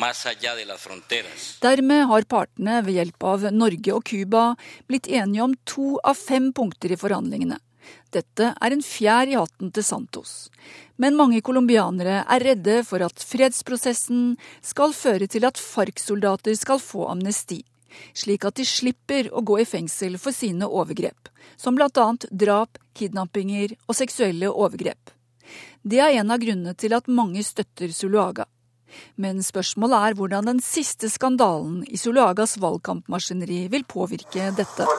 [1.64, 4.46] Dermed har partene ved hjelp av Norge og Cuba
[4.92, 7.60] blitt enige om to av fem punkter i forhandlingene forhandlingene.
[8.12, 10.50] Dette er en fjær i hatten til Santos.
[10.98, 17.08] Men mange colombianere er redde for at fredsprosessen skal føre til at FARC-soldater skal få
[17.10, 17.64] amnesti,
[18.14, 22.14] slik at de slipper å gå i fengsel for sine overgrep, som bl.a.
[22.32, 25.16] drap, kidnappinger og seksuelle overgrep.
[25.82, 28.46] Det er en av grunnene til at mange støtter Zuluaga.
[29.16, 34.90] Men spørsmålet er hvordan den siste skandalen i Zuluagas valgkampmaskineri vil påvirke dette.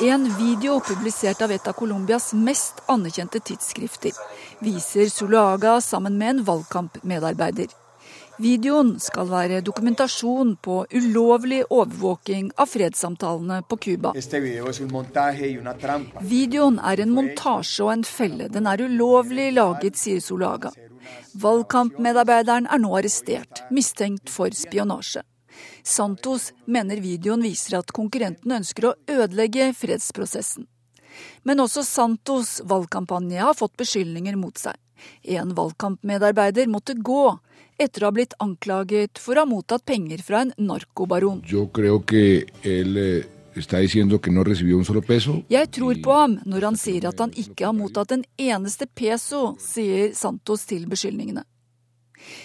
[0.00, 4.12] En video publisert av et av Colombias mest anerkjente tidsskrifter
[4.60, 7.70] viser Zuluaga sammen med en valgkampmedarbeider.
[8.36, 14.12] Videoen skal være dokumentasjon på ulovlig overvåking av fredssamtalene på Cuba.
[16.20, 18.50] Videoen er en montasje og en felle.
[18.52, 20.74] Den er ulovlig laget, sier Solaga.
[21.40, 25.24] Valgkampmedarbeideren er nå arrestert, mistenkt for spionasje.
[25.86, 30.66] Santos mener videoen viser at konkurrenten ønsker å ødelegge fredsprosessen.
[31.46, 34.74] Men også Santos' valgkampanje har fått beskyldninger mot seg.
[35.22, 37.38] En valgkampmedarbeider måtte gå
[37.78, 41.42] etter å ha blitt anklaget for å ha mottatt penger fra en narkobaron.
[41.46, 43.24] Eh,
[45.48, 49.56] Jeg tror på ham når han sier at han ikke har mottatt en eneste peso,
[49.62, 51.44] sier Santos til beskyldningene.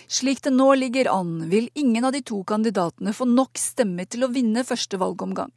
[0.08, 4.26] Slik det nå ligger an, vil ingen av de to kandidatene få nok stemmer til
[4.26, 5.52] å vinne første valgomgang.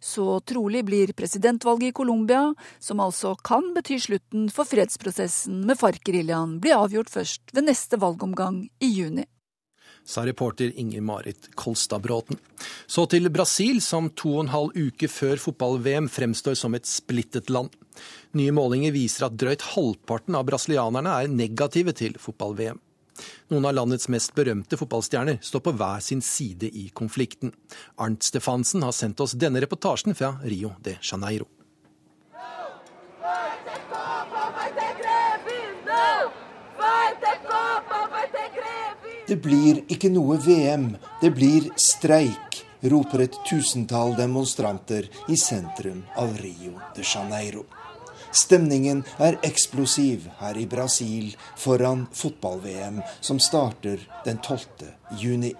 [0.00, 6.58] Så trolig blir presidentvalget i Colombia, som altså kan bety slutten for fredsprosessen med FARC-geriljaen,
[6.62, 9.26] bli avgjort først ved neste valgomgang i juni.
[10.04, 12.38] Sa reporter Inger Marit Kolstadbråten.
[12.86, 17.50] Så til Brasil, som to og en halv uke før fotball-VM fremstår som et splittet
[17.52, 17.70] land.
[18.34, 22.80] Nye målinger viser at drøyt halvparten av brasilianerne er negative til fotball-VM.
[23.50, 27.54] Noen av landets mest berømte fotballstjerner står på hver sin side i konflikten.
[28.00, 31.48] Arnt Stefansen har sendt oss denne reportasjen fra Rio de Janeiro.
[39.30, 40.88] Det blir ikke noe VM,
[41.20, 47.62] det blir streik, roper et tusentall demonstranter i sentrum av Rio de Janeiro.
[48.32, 54.60] Stemningen er eksplosiv her i Brasil foran fotball-VM, som starter den 12.
[55.18, 55.54] juni.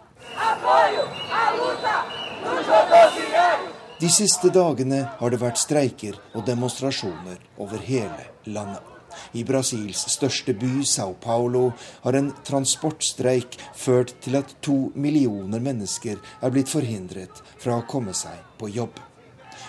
[4.01, 8.87] De siste dagene har det vært streiker og demonstrasjoner over hele landet.
[9.35, 11.73] I Brasils største by, Sao Paulo,
[12.05, 18.14] har en transportstreik ført til at to millioner mennesker er blitt forhindret fra å komme
[18.16, 19.03] seg på jobb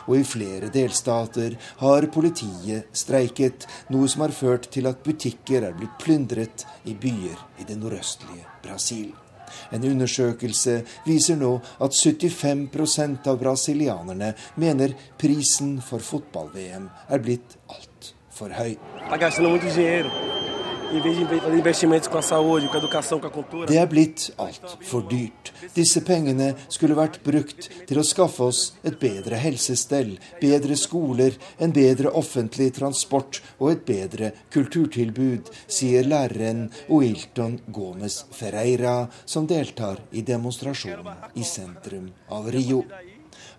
[0.08, 5.76] og i flere delstater har politiet streiket, noe som har ført til at butikker er
[5.78, 9.12] blitt plyndret i byer i det nordøstlige Brasil.
[9.72, 11.52] En undersøkelse viser nå
[11.84, 18.76] at 75% av brasilianerne mener prisen for fotball-VM er blitt altfor høy.
[20.92, 21.00] Det
[23.80, 25.52] er blitt altfor dyrt.
[25.72, 31.72] Disse pengene skulle vært brukt til å skaffe oss et bedre helsestell, bedre skoler, en
[31.76, 40.26] bedre offentlig transport og et bedre kulturtilbud, sier læreren Oilton Gomez Ferreira, som deltar i
[40.28, 42.84] demonstrasjonen i sentrum av Rio.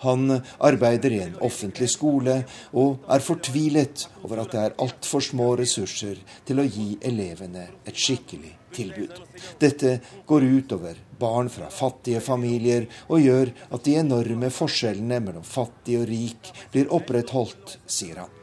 [0.02, 2.40] Han arbeider i en offentlig skole
[2.78, 7.98] og er fortvilet over at det er altfor små ressurser til å gi elevene et
[7.98, 9.14] skikkelig tilbud.
[9.62, 15.46] Dette går ut over barn fra fattige familier og gjør at de enorme forskjellene mellom
[15.46, 18.38] fattig og rik blir opprettholdt, sier han.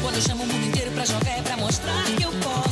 [0.00, 2.67] Quando eu chamo o mundo inteiro pra jogar é pra mostrar que eu posso.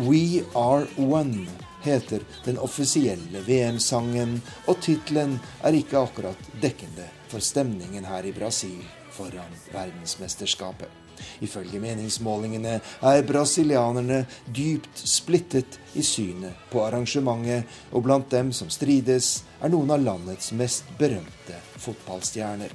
[0.00, 1.46] We Are One
[1.82, 8.78] heter den offisielle VM-sangen, og tittelen er ikke akkurat dekkende for stemningen her i Brasil
[9.12, 10.88] foran verdensmesterskapet.
[11.44, 19.42] Ifølge meningsmålingene er brasilianerne dypt splittet i synet på arrangementet, og blant dem som strides,
[19.60, 22.72] er noen av landets mest berømte fotballstjerner.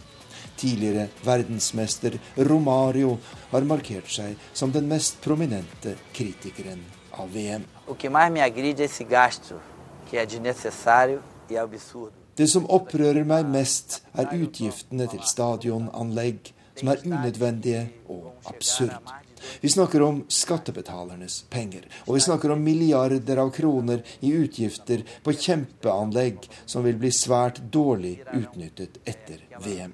[0.62, 3.16] Tidligere verdensmester Romario
[3.50, 6.86] har markert seg som den mest prominente kritikeren
[7.18, 7.64] av VM.
[12.36, 18.98] Det som opprører meg mest, er utgiftene til stadionanlegg, som er unødvendige og absurd.
[19.62, 25.36] Vi snakker om skattebetalernes penger, og vi snakker om milliarder av kroner i utgifter på
[25.36, 29.94] kjempeanlegg som vil bli svært dårlig utnyttet etter VM.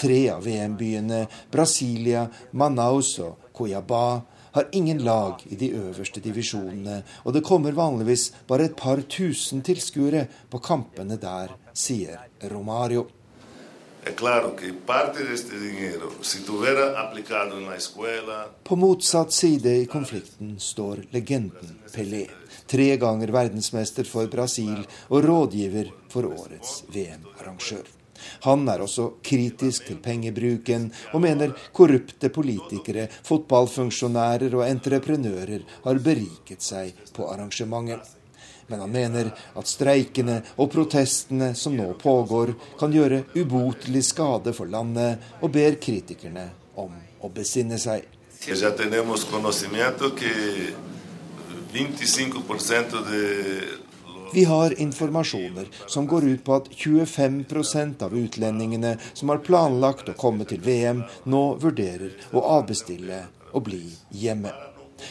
[0.00, 4.20] Tre av VM-byene, Brasilia, Manaus og Cuiabá,
[4.52, 9.62] har ingen lag i de øverste divisjonene, og det kommer vanligvis bare et par tusen
[9.62, 12.18] tilskuere på kampene der, sier
[12.50, 13.06] Romario.
[18.64, 22.24] På motsatt side i konflikten står legenden Pelé.
[22.66, 27.97] Tre ganger verdensmester for Brasil og rådgiver for årets VM-arrangør.
[28.46, 36.64] Han er også kritisk til pengebruken, og mener korrupte politikere, fotballfunksjonærer og entreprenører har beriket
[36.64, 38.14] seg på arrangementet.
[38.68, 44.68] Men han mener at streikene og protestene som nå pågår, kan gjøre ubotelig skade for
[44.68, 46.92] landet, og ber kritikerne om
[47.24, 48.04] å besinne seg.
[48.46, 50.72] Já temos conhecimento que
[51.72, 53.87] 25% de
[54.32, 60.16] vi har informasjoner som går ut på at 25% av utlendingene som har planlagt å
[60.18, 63.22] komme til VM, nå vurderer å avbestille
[63.52, 64.52] og bli hjemme.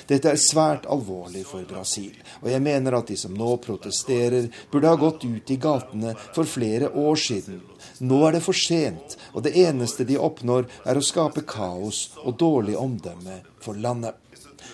[0.08, 2.12] Dette er svært alvorlig for Brasil,
[2.42, 6.44] og jeg mener at de som nå protesterer, burde ha gått ut i gatene for
[6.44, 7.62] flere år siden.
[8.04, 12.36] Nå er det for sent, og det eneste de oppnår, er å skape kaos og
[12.40, 14.20] dårlig omdømme for landet.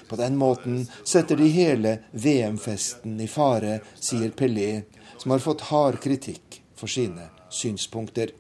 [0.10, 4.84] På den måten setter de hele VM-festen i fare, sier Pelé,
[5.18, 8.32] som har fått hard kritikk for sine synspunkter.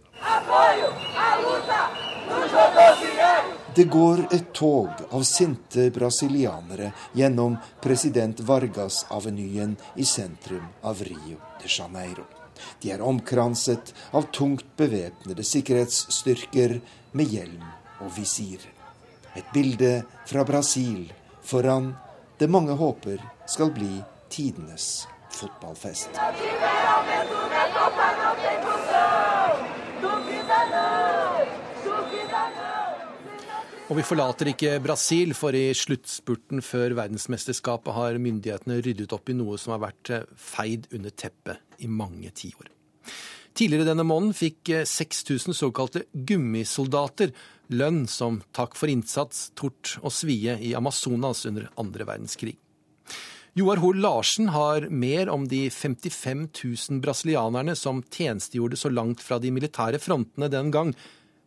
[3.75, 11.71] Det går et tog av sinte brasilianere gjennom president Vargas-avenyen i sentrum av Rio de
[11.77, 12.27] Janeiro.
[12.81, 16.77] De er omkranset av tungt bevæpnede sikkerhetsstyrker
[17.17, 17.65] med hjelm
[18.03, 18.61] og visir.
[19.33, 21.07] Et bilde fra Brasil
[21.43, 21.93] foran
[22.39, 24.01] det mange håper skal bli
[24.33, 26.17] tidenes fotballfest.
[33.91, 39.35] Og vi forlater ikke Brasil, for i sluttspurten før verdensmesterskapet har myndighetene ryddet opp i
[39.37, 42.71] noe som har vært feid under teppet i mange tiår.
[43.53, 47.33] Tidligere denne måneden fikk 6000 såkalte gummisoldater
[47.73, 52.55] lønn som takk for innsats, tort og svie i Amazonas under andre verdenskrig.
[53.53, 56.47] Joar Hoel Larsen har mer om de 55
[56.89, 60.95] 000 brasilianerne som tjenestegjorde så langt fra de militære frontene den gang,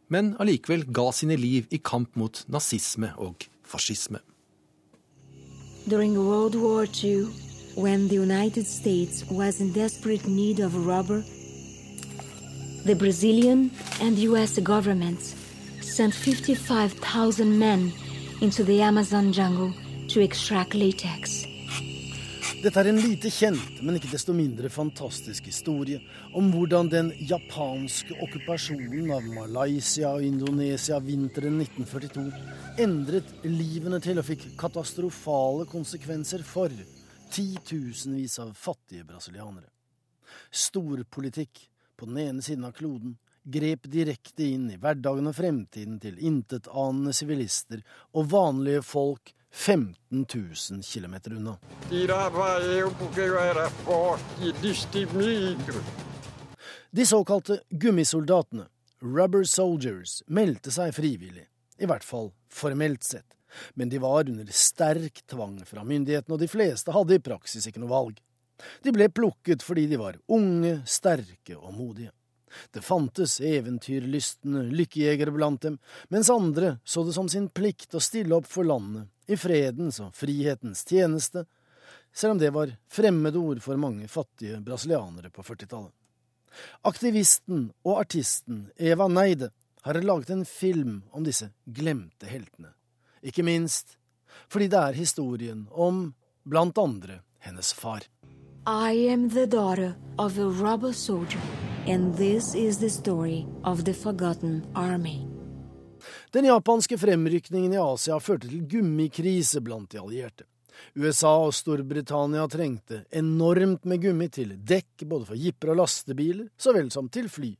[0.07, 4.23] men allikevel ga sine liv i kamp mot nazisme og fascisme.
[5.91, 7.27] During World War II,
[7.75, 11.25] when the United States was in desperate need of rubber,
[12.87, 13.71] the Brazilian
[14.01, 15.35] and US governments
[15.81, 17.93] sent 55,000 men
[18.41, 19.73] into the Amazon jungle
[20.09, 21.45] to extract latex.
[22.63, 25.99] Dette er en lite kjent, men ikke desto mindre fantastisk historie
[26.35, 34.31] om hvordan den japanske okkupasjonen av Malaysia og Indonesia vinteren 1942 endret livene til og
[34.31, 36.71] fikk katastrofale konsekvenser for
[37.35, 39.69] titusenvis av fattige brasilianere.
[40.51, 41.67] Storpolitikk
[41.97, 43.17] på den ene siden av kloden
[43.47, 47.83] grep direkte inn i hverdagen og fremtiden til intetanende sivilister
[48.17, 51.55] og vanlige folk 15 000 km unna.
[56.91, 58.67] De såkalte gummisoldatene,
[59.01, 61.47] rubber soldiers, meldte seg frivillig,
[61.79, 63.37] i hvert fall formelt sett.
[63.75, 67.81] Men de var under sterk tvang fra myndighetene, og de fleste hadde i praksis ikke
[67.81, 68.21] noe valg.
[68.83, 72.13] De ble plukket fordi de var unge, sterke og modige.
[72.73, 75.77] Det fantes eventyrlystne lykkejegere blant dem,
[76.09, 80.15] mens andre så det som sin plikt å stille opp for landet, i fredens og
[80.15, 81.45] frihetens tjeneste,
[82.15, 85.93] selv om det var fremmedord for mange fattige brasilianere på 40-tallet.
[86.89, 89.51] Aktivisten og artisten Eva Neide
[89.85, 92.73] har laget en film om disse glemte heltene,
[93.21, 93.99] ikke minst
[94.53, 96.09] fordi det er historien om
[96.47, 98.05] blant andre hennes far.
[98.69, 101.41] I am the daughter of a rubber soldier.
[101.87, 105.21] And this is the story of the forgotten army.
[106.31, 110.45] Den japanske fremrykningen i Asia førte til gummikrise blant de allierte.
[110.99, 116.75] USA og Storbritannia trengte enormt med gummi til dekk både for jipper og lastebiler, så
[116.75, 117.53] vel som til fly.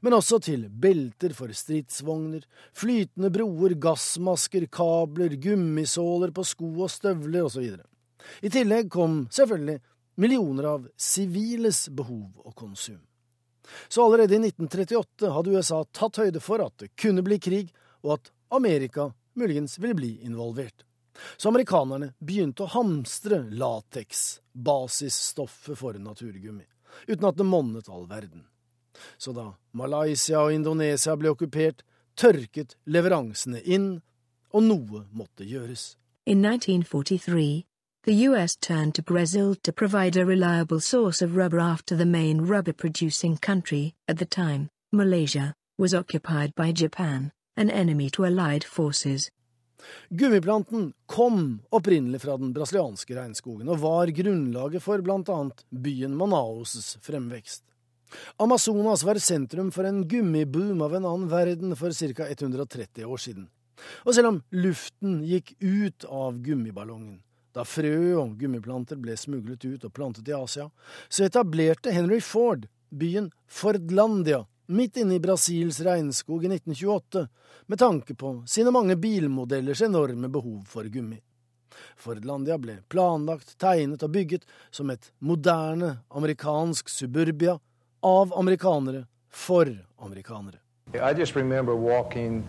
[0.00, 7.44] Men også til belter for stridsvogner, flytende broer, gassmasker, kabler, gummisåler på sko og støvler
[7.44, 7.76] osv.
[8.40, 9.82] I tillegg kom selvfølgelig
[10.16, 13.00] millioner av siviles behov og konsum.
[13.88, 17.72] Så allerede i 1938 hadde USA tatt høyde for at det kunne bli krig,
[18.06, 20.84] og at Amerika muligens ville bli involvert.
[21.36, 26.66] Så amerikanerne begynte å hamstre lateks, basisstoffet for naturgummi,
[27.08, 28.44] uten at det monnet all verden.
[29.18, 31.82] Så da Malaysia og Indonesia ble okkupert,
[32.16, 33.88] tørket leveransene inn,
[34.52, 35.96] og noe måtte gjøres.
[36.26, 37.66] In 1943,
[38.06, 42.40] The US turned to Brazil to provide a reliable source of rubber after the main
[42.40, 48.62] rubber producing country, at the time, Malaysia, was occupied by Japan, an enemy to Allied
[48.62, 49.28] forces.
[50.10, 57.64] Gummiplanten kom opprinnelig fra den brasilianske regnskogen og var grunnlaget for annet byen Manaus' fremvekst.
[58.38, 62.30] Amazonas var sentrum for en gummiboom av en annen verden for ca.
[62.30, 63.50] 130 år siden.
[64.06, 67.25] Og selv om luften gikk ut av gummiballongen,
[67.56, 70.68] Da frø og gummiplanter ble smuglet ut og plantet i Asia,
[71.08, 77.26] så etablerte Henry Ford byen Fordlandia midt inne i Brasils regnskog i 1928,
[77.66, 81.20] med tanke på sine mange bilmodellers enorme behov for gummi.
[81.96, 87.56] Fordlandia ble planlagt, tegnet og bygget som et moderne amerikansk suburbia
[88.04, 90.60] av amerikanere for amerikanere.
[90.94, 92.44] I just remember walking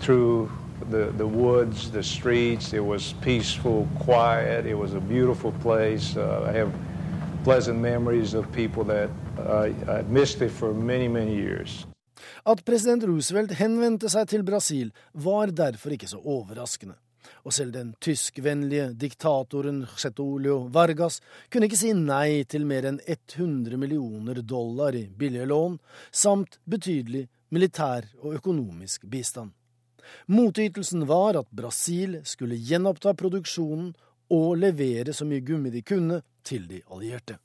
[0.00, 0.50] through
[0.90, 2.72] the, the woods, the streets.
[2.72, 4.66] It was peaceful, quiet.
[4.66, 6.16] It was a beautiful place.
[6.16, 6.72] Uh, I have
[7.44, 11.86] pleasant memories of people that uh, I missed it for many, many years.
[12.46, 16.96] At president Roosevelt henvendte seg til Brasil, var derfor ikke så overraskende.
[17.44, 21.20] Og selv den tyskvennlige diktatoren Chetolio Vargas
[21.52, 25.78] kunne ikke si nei til mer enn 100 millioner dollar i billige lån,
[26.12, 29.52] samt betydelig militær og økonomisk bistand.
[30.26, 33.94] Motytelsen var at Brasil skulle gjenoppta produksjonen
[34.30, 37.38] og levere så mye gummi de kunne til de allierte.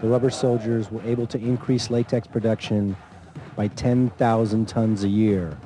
[0.00, 2.96] The rubber soldiers were able to increase latex production
[3.56, 5.58] by 10,000 tons a year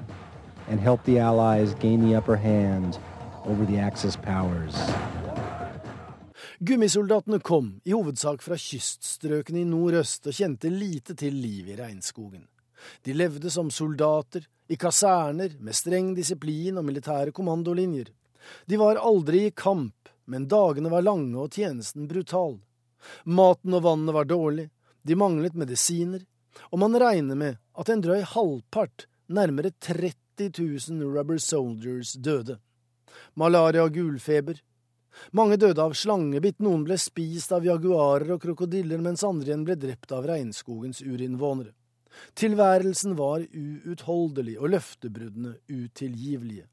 [0.69, 2.99] and help the Allies gain the upper hand
[3.45, 4.75] over the Axis powers.
[6.63, 12.45] Gummisoldatene kom, i hovedsak fra kyststrøkene i nordøst, og kjente lite til livet i regnskogen.
[13.03, 18.07] De levde som soldater, i kaserner med streng disiplin og militære kommandolinjer.
[18.65, 22.55] De var aldri i kamp, men dagene var lange og tjenesten brutal.
[23.25, 24.71] Maten og vannet var dårlig,
[25.03, 26.25] de manglet medisiner,
[26.71, 32.57] og man regner med at en drøy halvpart, nærmere 30 000 rubber soldiers, døde.
[33.35, 34.57] Malaria og gulfeber.
[35.37, 39.77] Mange døde av slangebitt, noen ble spist av jaguarer og krokodiller, mens andre igjen ble
[39.77, 41.75] drept av regnskogens urinnvånere.
[42.39, 46.67] Tilværelsen var uutholdelig og løftebruddene utilgivelige.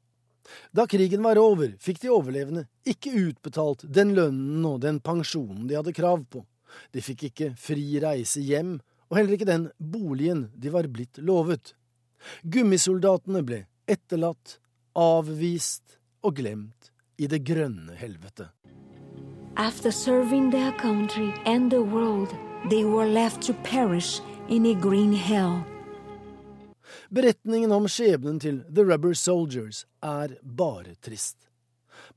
[0.74, 5.78] Da krigen var over, fikk de overlevende ikke utbetalt den lønnen og den pensjonen de
[5.78, 6.44] hadde krav på.
[6.94, 8.78] De fikk ikke fri reise hjem,
[9.10, 11.74] og heller ikke den boligen de var blitt lovet.
[12.42, 14.58] Gummisoldatene ble etterlatt,
[14.94, 18.50] avvist og glemt i det grønne helvete.
[19.56, 22.34] After serving their country and the world,
[22.70, 25.60] they were left to perish in a green Hill.
[27.08, 31.36] Beretningen om skjebnen til The Rubber Soldiers er bare trist.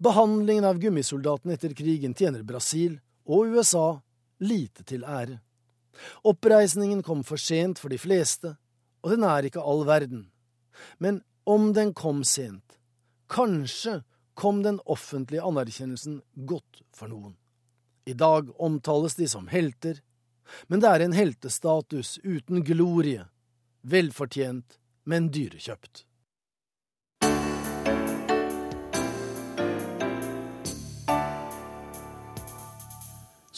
[0.02, 2.98] Behandlingen av gummisoldatene etter krigen tjener Brasil
[3.30, 4.02] og USA
[4.42, 5.38] lite til ære.
[6.26, 8.56] Oppreisningen kom for sent for de fleste,
[9.06, 10.26] og den er ikke all verden.
[10.98, 12.80] Men om den kom sent,
[13.30, 14.02] kanskje
[14.34, 17.38] kom den offentlige anerkjennelsen godt for noen.
[18.10, 20.02] I dag omtales de som helter,
[20.68, 23.28] men det er en heltestatus uten glorie,
[23.82, 26.06] velfortjent, men dyrekjøpt.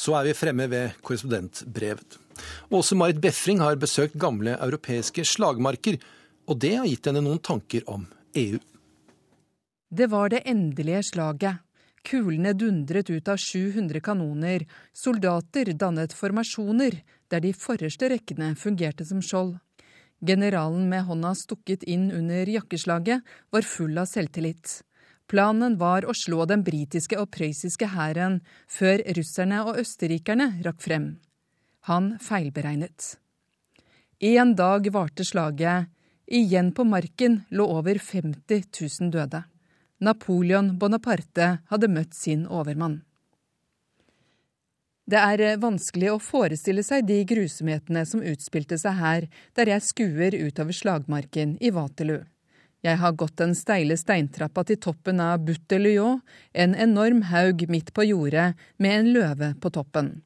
[0.05, 2.19] Så er vi fremme ved korrespondentbrevet.
[2.69, 5.97] Åse Marit Befring har besøkt gamle europeiske slagmarker,
[6.45, 8.05] og det har gitt henne noen tanker om
[8.38, 8.59] EU.
[9.89, 11.64] Det var det endelige slaget.
[12.06, 16.99] Kulene dundret ut av 700 kanoner, soldater dannet formasjoner,
[17.34, 19.56] der de forreste rekkene fungerte som skjold.
[20.26, 24.82] Generalen med hånda stukket inn under jakkeslaget var full av selvtillit.
[25.28, 28.39] Planen var å slå den britiske og prøyssiske hæren
[28.70, 31.08] før russerne og østerrikerne rakk frem.
[31.89, 33.16] Han feilberegnet.
[34.22, 35.89] En dag varte slaget.
[36.26, 38.70] Igjen på marken lå over 50
[39.01, 39.43] 000 døde.
[40.04, 43.02] Napoleon Bonaparte hadde møtt sin overmann.
[45.06, 50.34] Det er vanskelig å forestille seg de grusomhetene som utspilte seg her, der jeg skuer
[50.34, 52.24] utover slagmarken i Waterloo.
[52.86, 55.80] Jeg har gått den steile steintrappa til toppen av Butte
[56.54, 60.22] en enorm haug midt på jordet med en løve på toppen.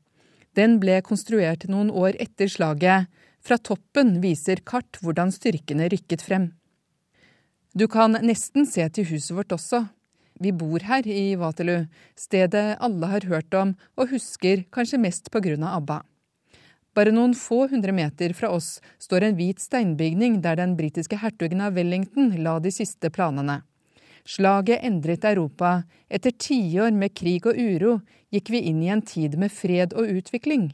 [0.55, 3.07] Den ble konstruert noen år etter slaget.
[3.39, 6.58] Fra toppen viser kart hvordan styrkene rykket frem.
[7.73, 9.83] Du kan nesten se til huset vårt også.
[10.41, 11.85] Vi bor her i Waterloo,
[12.17, 15.97] stedet alle har hørt om og husker kanskje mest på grunn av ABBA.
[16.97, 21.61] Bare noen få hundre meter fra oss står en hvit steinbygning der den britiske hertugen
[21.61, 23.61] av Wellington la de siste planene.
[24.25, 25.83] Slaget endret Europa.
[26.09, 27.99] Etter tiår med krig og uro
[28.33, 30.71] gikk vi inn i en tid med fred og utvikling.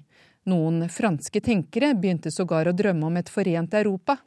[0.47, 4.17] Noen franske tenkere begynte sågar å drømme om et forent Europa.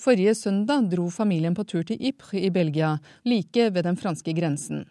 [0.00, 2.94] Forrige søndag dro familien på tur til Ypres i Belgia,
[3.28, 4.86] like ved den franske grensen.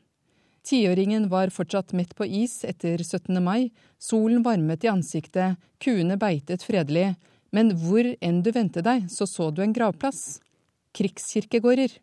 [0.62, 3.40] Tiåringen var fortsatt midt på is etter 17.
[3.42, 7.16] mai, solen varmet i ansiktet, kuene beitet fredelig,
[7.50, 10.44] men hvor enn du vendte deg, så så du en gravplass.
[10.94, 11.98] Krigskirkegårder.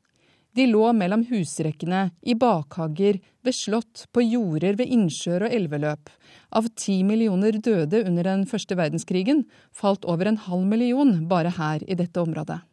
[0.56, 6.10] De lå mellom husrekkene, i bakhager, ved slott, på jorder ved innsjøer og elveløp.
[6.50, 11.86] Av ti millioner døde under den første verdenskrigen falt over en halv million bare her
[11.86, 12.64] i dette området.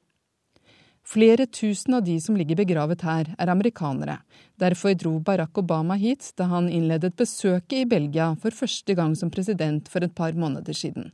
[1.04, 4.22] Flere tusen av de som ligger begravet her, er amerikanere.
[4.60, 9.32] Derfor dro Barack Obama hit da han innledet besøket i Belgia for første gang som
[9.32, 11.12] president for et par måneder siden.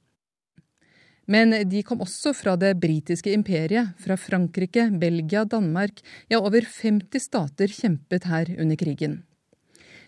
[1.29, 7.21] Men de kom også fra det britiske imperiet, fra Frankrike, Belgia, Danmark, ja over 50
[7.21, 9.21] stater kjempet her under krigen.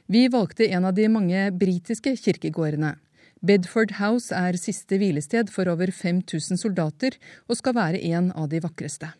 [0.10, 2.96] Vi valgte en av de mange britiske kirkegårdene.
[3.42, 7.18] Bedford House er siste hvilested for over 5000 soldater,
[7.50, 9.14] og skal være en av de vakreste.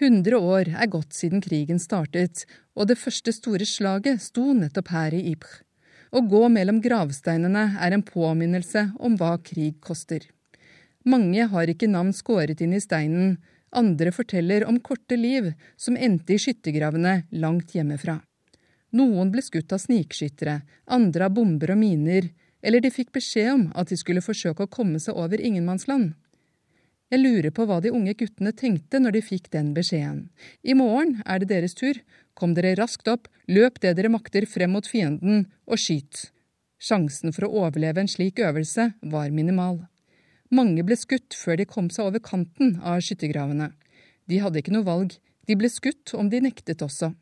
[0.00, 5.14] 100 år er gått siden krigen startet, og det første store slaget sto nettopp her
[5.14, 5.62] i Ypres.
[6.14, 10.22] Å gå mellom gravsteinene er en påminnelse om hva krig koster.
[11.02, 13.36] Mange har ikke navn skåret inn i steinen,
[13.74, 18.20] andre forteller om korte liv som endte i skyttergravene langt hjemmefra.
[18.94, 22.30] Noen ble skutt av snikskyttere, andre av bomber og miner,
[22.62, 26.14] eller de fikk beskjed om at de skulle forsøke å komme seg over ingenmannsland.
[27.12, 30.28] Jeg lurer på hva de unge guttene tenkte når de fikk den beskjeden.
[30.64, 32.00] I morgen er det deres tur,
[32.34, 36.30] Kom dere raskt opp, løp det dere makter frem mot fienden, og skyt.
[36.82, 39.84] Sjansen for å overleve en slik øvelse var minimal.
[40.50, 43.70] Mange ble skutt før de kom seg over kanten av skyttergravene.
[44.28, 45.14] De hadde ikke noe valg,
[45.46, 47.12] de ble skutt om de nektet også.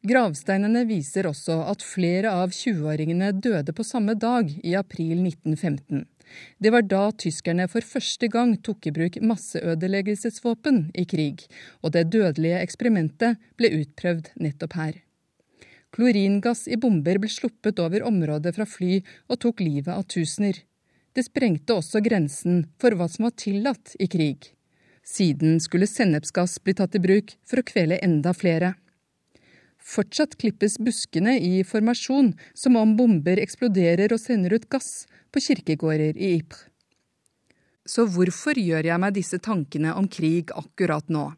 [0.00, 6.06] Gravsteinene viser også at flere av 20-åringene døde på samme dag i april 1915.
[6.56, 11.44] Det var da tyskerne for første gang tok i bruk masseødeleggelsesvåpen i krig,
[11.84, 14.98] og det dødelige eksperimentet ble utprøvd nettopp her.
[15.92, 20.62] Kloringass i bomber ble sluppet over området fra fly og tok livet av tusener.
[21.12, 24.54] Det sprengte også grensen for hva som var tillatt i krig.
[25.04, 28.78] Siden skulle sennepsgass bli tatt i bruk for å kvele enda flere.
[29.80, 36.16] Fortsatt klippes buskene i formasjon som om bomber eksploderer og sender ut gass, på kirkegårder
[36.18, 36.66] i Ypres.
[37.86, 41.30] Så hvorfor gjør jeg meg disse tankene om krig akkurat nå?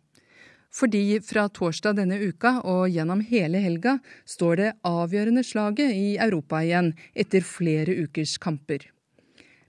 [0.72, 6.62] Fordi fra torsdag denne uka og gjennom hele helga står det avgjørende slaget i Europa
[6.64, 8.88] igjen etter flere ukers kamper.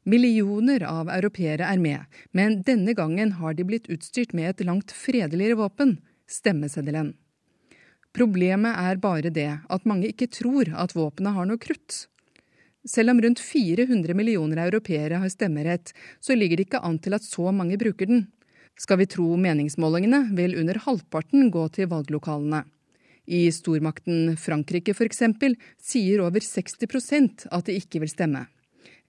[0.04, 4.92] Millioner av europeere er med, men denne gangen har de blitt utstyrt med et langt
[4.92, 5.98] fredeligere våpen,
[6.28, 7.14] stemmeseddelen.
[8.14, 12.06] Problemet er bare det at mange ikke tror at våpenet har noe krutt.
[12.86, 17.26] Selv om rundt 400 millioner europeere har stemmerett, så ligger det ikke an til at
[17.26, 18.28] så mange bruker den.
[18.78, 22.64] Skal vi tro meningsmålingene, vil under halvparten gå til valglokalene.
[23.26, 25.24] I stormakten Frankrike f.eks.
[25.80, 28.46] sier over 60% at de ikke vil stemme.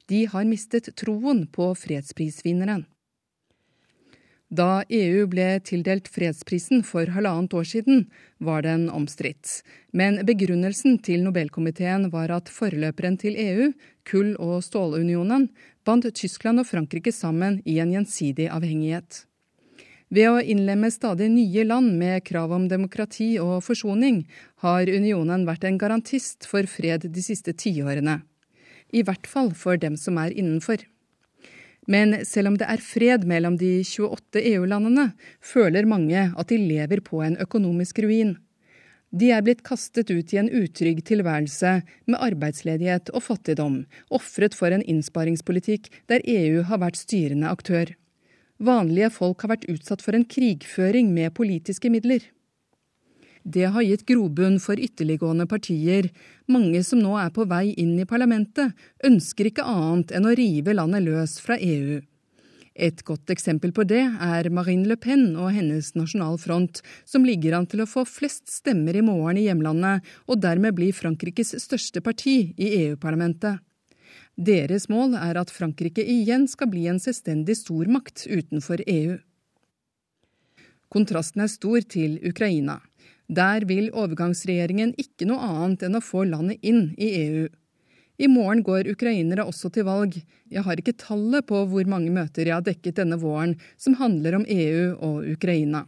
[0.07, 2.85] De har mistet troen på fredsprisvinneren.
[4.55, 8.05] Da EU ble tildelt fredsprisen for halvannet år siden,
[8.39, 9.65] var den omstridt.
[9.91, 13.73] Men begrunnelsen til Nobelkomiteen var at forløperen til EU,
[14.07, 15.49] kull- og stålunionen,
[15.85, 19.25] bandt Tyskland og Frankrike sammen i en gjensidig avhengighet.
[20.15, 24.23] Ved å innlemme stadig nye land med krav om demokrati og forsoning,
[24.63, 28.21] har unionen vært en garantist for fred de siste tiårene.
[28.95, 30.85] I hvert fall for dem som er innenfor.
[31.91, 35.11] Men selv om det er fred mellom de 28 EU-landene,
[35.45, 38.37] føler mange at de lever på en økonomisk ruin.
[39.15, 41.75] De er blitt kastet ut i en utrygg tilværelse
[42.11, 47.93] med arbeidsledighet og fattigdom, ofret for en innsparingspolitikk der EU har vært styrende aktør.
[48.59, 52.25] Vanlige folk har vært utsatt for en krigføring med politiske midler.
[53.45, 56.09] Det har gitt grobunn for ytterliggående partier.
[56.49, 58.73] Mange som nå er på vei inn i parlamentet,
[59.05, 62.01] ønsker ikke annet enn å rive landet løs fra EU.
[62.75, 67.55] Et godt eksempel på det er Marine Le Pen og hennes Nasjonal Front, som ligger
[67.55, 72.03] an til å få flest stemmer i morgen i hjemlandet, og dermed bli Frankrikes største
[72.03, 73.61] parti i EU-parlamentet.
[74.35, 79.21] Deres mål er at Frankrike igjen skal bli en selvstendig stormakt utenfor EU.
[80.91, 82.81] Kontrasten er stor til Ukraina.
[83.29, 87.47] Der vil overgangsregjeringen ikke noe annet enn å få landet inn i EU.
[88.15, 90.21] I morgen går ukrainere også til valg.
[90.53, 94.39] Jeg har ikke tallet på hvor mange møter jeg har dekket denne våren som handler
[94.39, 95.83] om EU og Ukraina.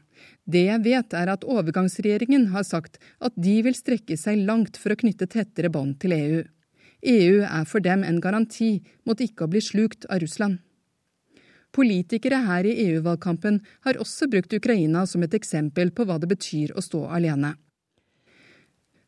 [0.46, 4.94] Det jeg vet, er at overgangsregjeringen har sagt at de vil strekke seg langt for
[4.94, 6.42] å knytte tettere bånd til EU.
[7.06, 10.58] EU er for dem en garanti mot ikke å bli slukt av Russland.
[11.76, 16.72] Politikere her i EU-valgkampen har også brukt Ukraina som et eksempel på hva det betyr
[16.72, 17.52] å stå alene.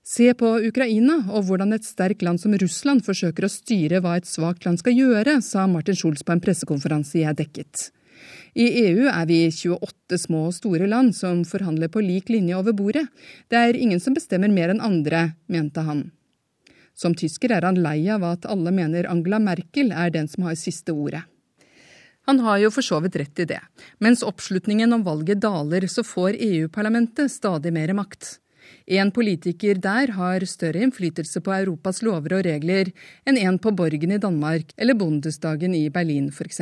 [0.09, 4.29] Se på Ukraina og hvordan et sterkt land som Russland forsøker å styre hva et
[4.29, 7.89] svakt land skal gjøre, sa Martin Schulz på en pressekonferanse jeg dekket.
[8.59, 12.77] I EU er vi 28 små og store land som forhandler på lik linje over
[12.77, 13.05] bordet.
[13.53, 16.07] Det er ingen som bestemmer mer enn andre, mente han.
[16.99, 20.57] Som tysker er han lei av at alle mener Angela Merkel er den som har
[20.59, 21.23] siste ordet.
[22.29, 23.61] Han har jo for så vidt rett i det.
[24.05, 28.35] Mens oppslutningen om valget daler, så får EU-parlamentet stadig mer makt.
[28.85, 32.91] En politiker der har større innflytelse på Europas lover og regler
[33.25, 36.61] enn en på Borgen i Danmark eller Bundesdagen i Berlin f.eks.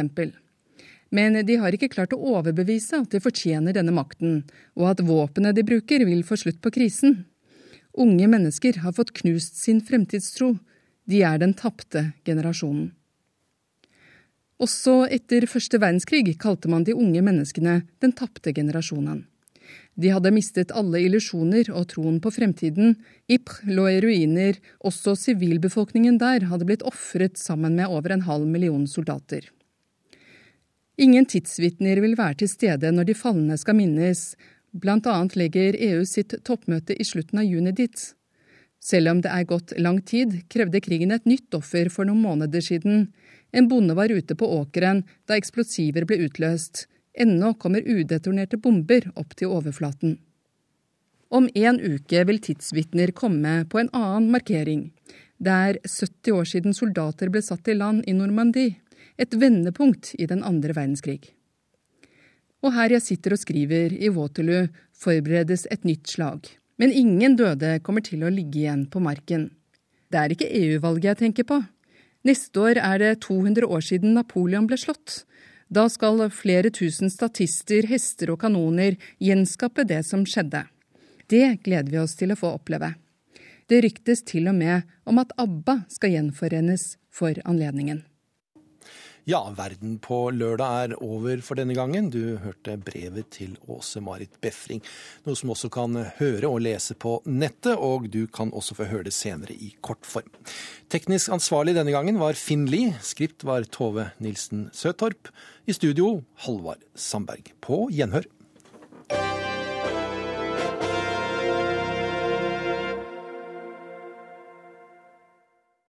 [1.11, 4.45] Men de har ikke klart å overbevise at de fortjener denne makten,
[4.79, 7.25] og at våpenet de bruker vil få slutt på krisen.
[7.99, 10.53] Unge mennesker har fått knust sin fremtidstro.
[11.11, 12.93] De er den tapte generasjonen.
[14.63, 19.27] Også etter første verdenskrig kalte man de unge menneskene den tapte generasjonen.
[19.97, 22.97] De hadde mistet alle illusjoner og troen på fremtiden.
[23.33, 28.47] Ypres lå i ruiner, også sivilbefolkningen der hadde blitt ofret sammen med over en halv
[28.47, 29.49] million soldater.
[30.97, 34.37] Ingen tidsvitner vil være til stede når de falne skal minnes,
[34.85, 38.15] annet legger EU sitt toppmøte i slutten av juni dit.
[38.81, 42.61] Selv om det er gått lang tid, krevde krigen et nytt offer for noen måneder
[42.61, 43.09] siden.
[43.53, 46.87] En bonde var ute på åkeren da eksplosiver ble utløst.
[47.17, 50.19] Ennå kommer udetonerte bomber opp til overflaten.
[51.29, 54.91] Om en uke vil tidsvitner komme på en annen markering.
[55.39, 58.77] Det er 70 år siden soldater ble satt i land i Normandie,
[59.19, 61.33] et vendepunkt i den andre verdenskrig.
[62.65, 66.47] Og her jeg sitter og skriver, i Waterloo, forberedes et nytt slag.
[66.81, 69.51] Men ingen døde kommer til å ligge igjen på marken.
[70.13, 71.61] Det er ikke EU-valget jeg tenker på.
[72.27, 75.23] Neste år er det 200 år siden Napoleon ble slått.
[75.71, 80.65] Da skal flere tusen statister, hester og kanoner gjenskape det som skjedde.
[81.31, 82.95] Det gleder vi oss til å få oppleve.
[83.67, 88.05] Det ryktes til og med om at ABBA skal gjenforenes for anledningen.
[89.27, 92.13] Ja, Verden på lørdag er over for denne gangen.
[92.15, 94.85] Du hørte brevet til Åse-Marit Befring,
[95.27, 99.09] noe som også kan høre og lese på nettet, og du kan også få høre
[99.09, 100.31] det senere i kortform.
[100.95, 105.35] Teknisk ansvarlig denne gangen var Finn Lie, skript var Tove Nilsen Søtorp.
[105.67, 107.51] I studio Halvard Sandberg.
[107.59, 108.31] På gjenhør.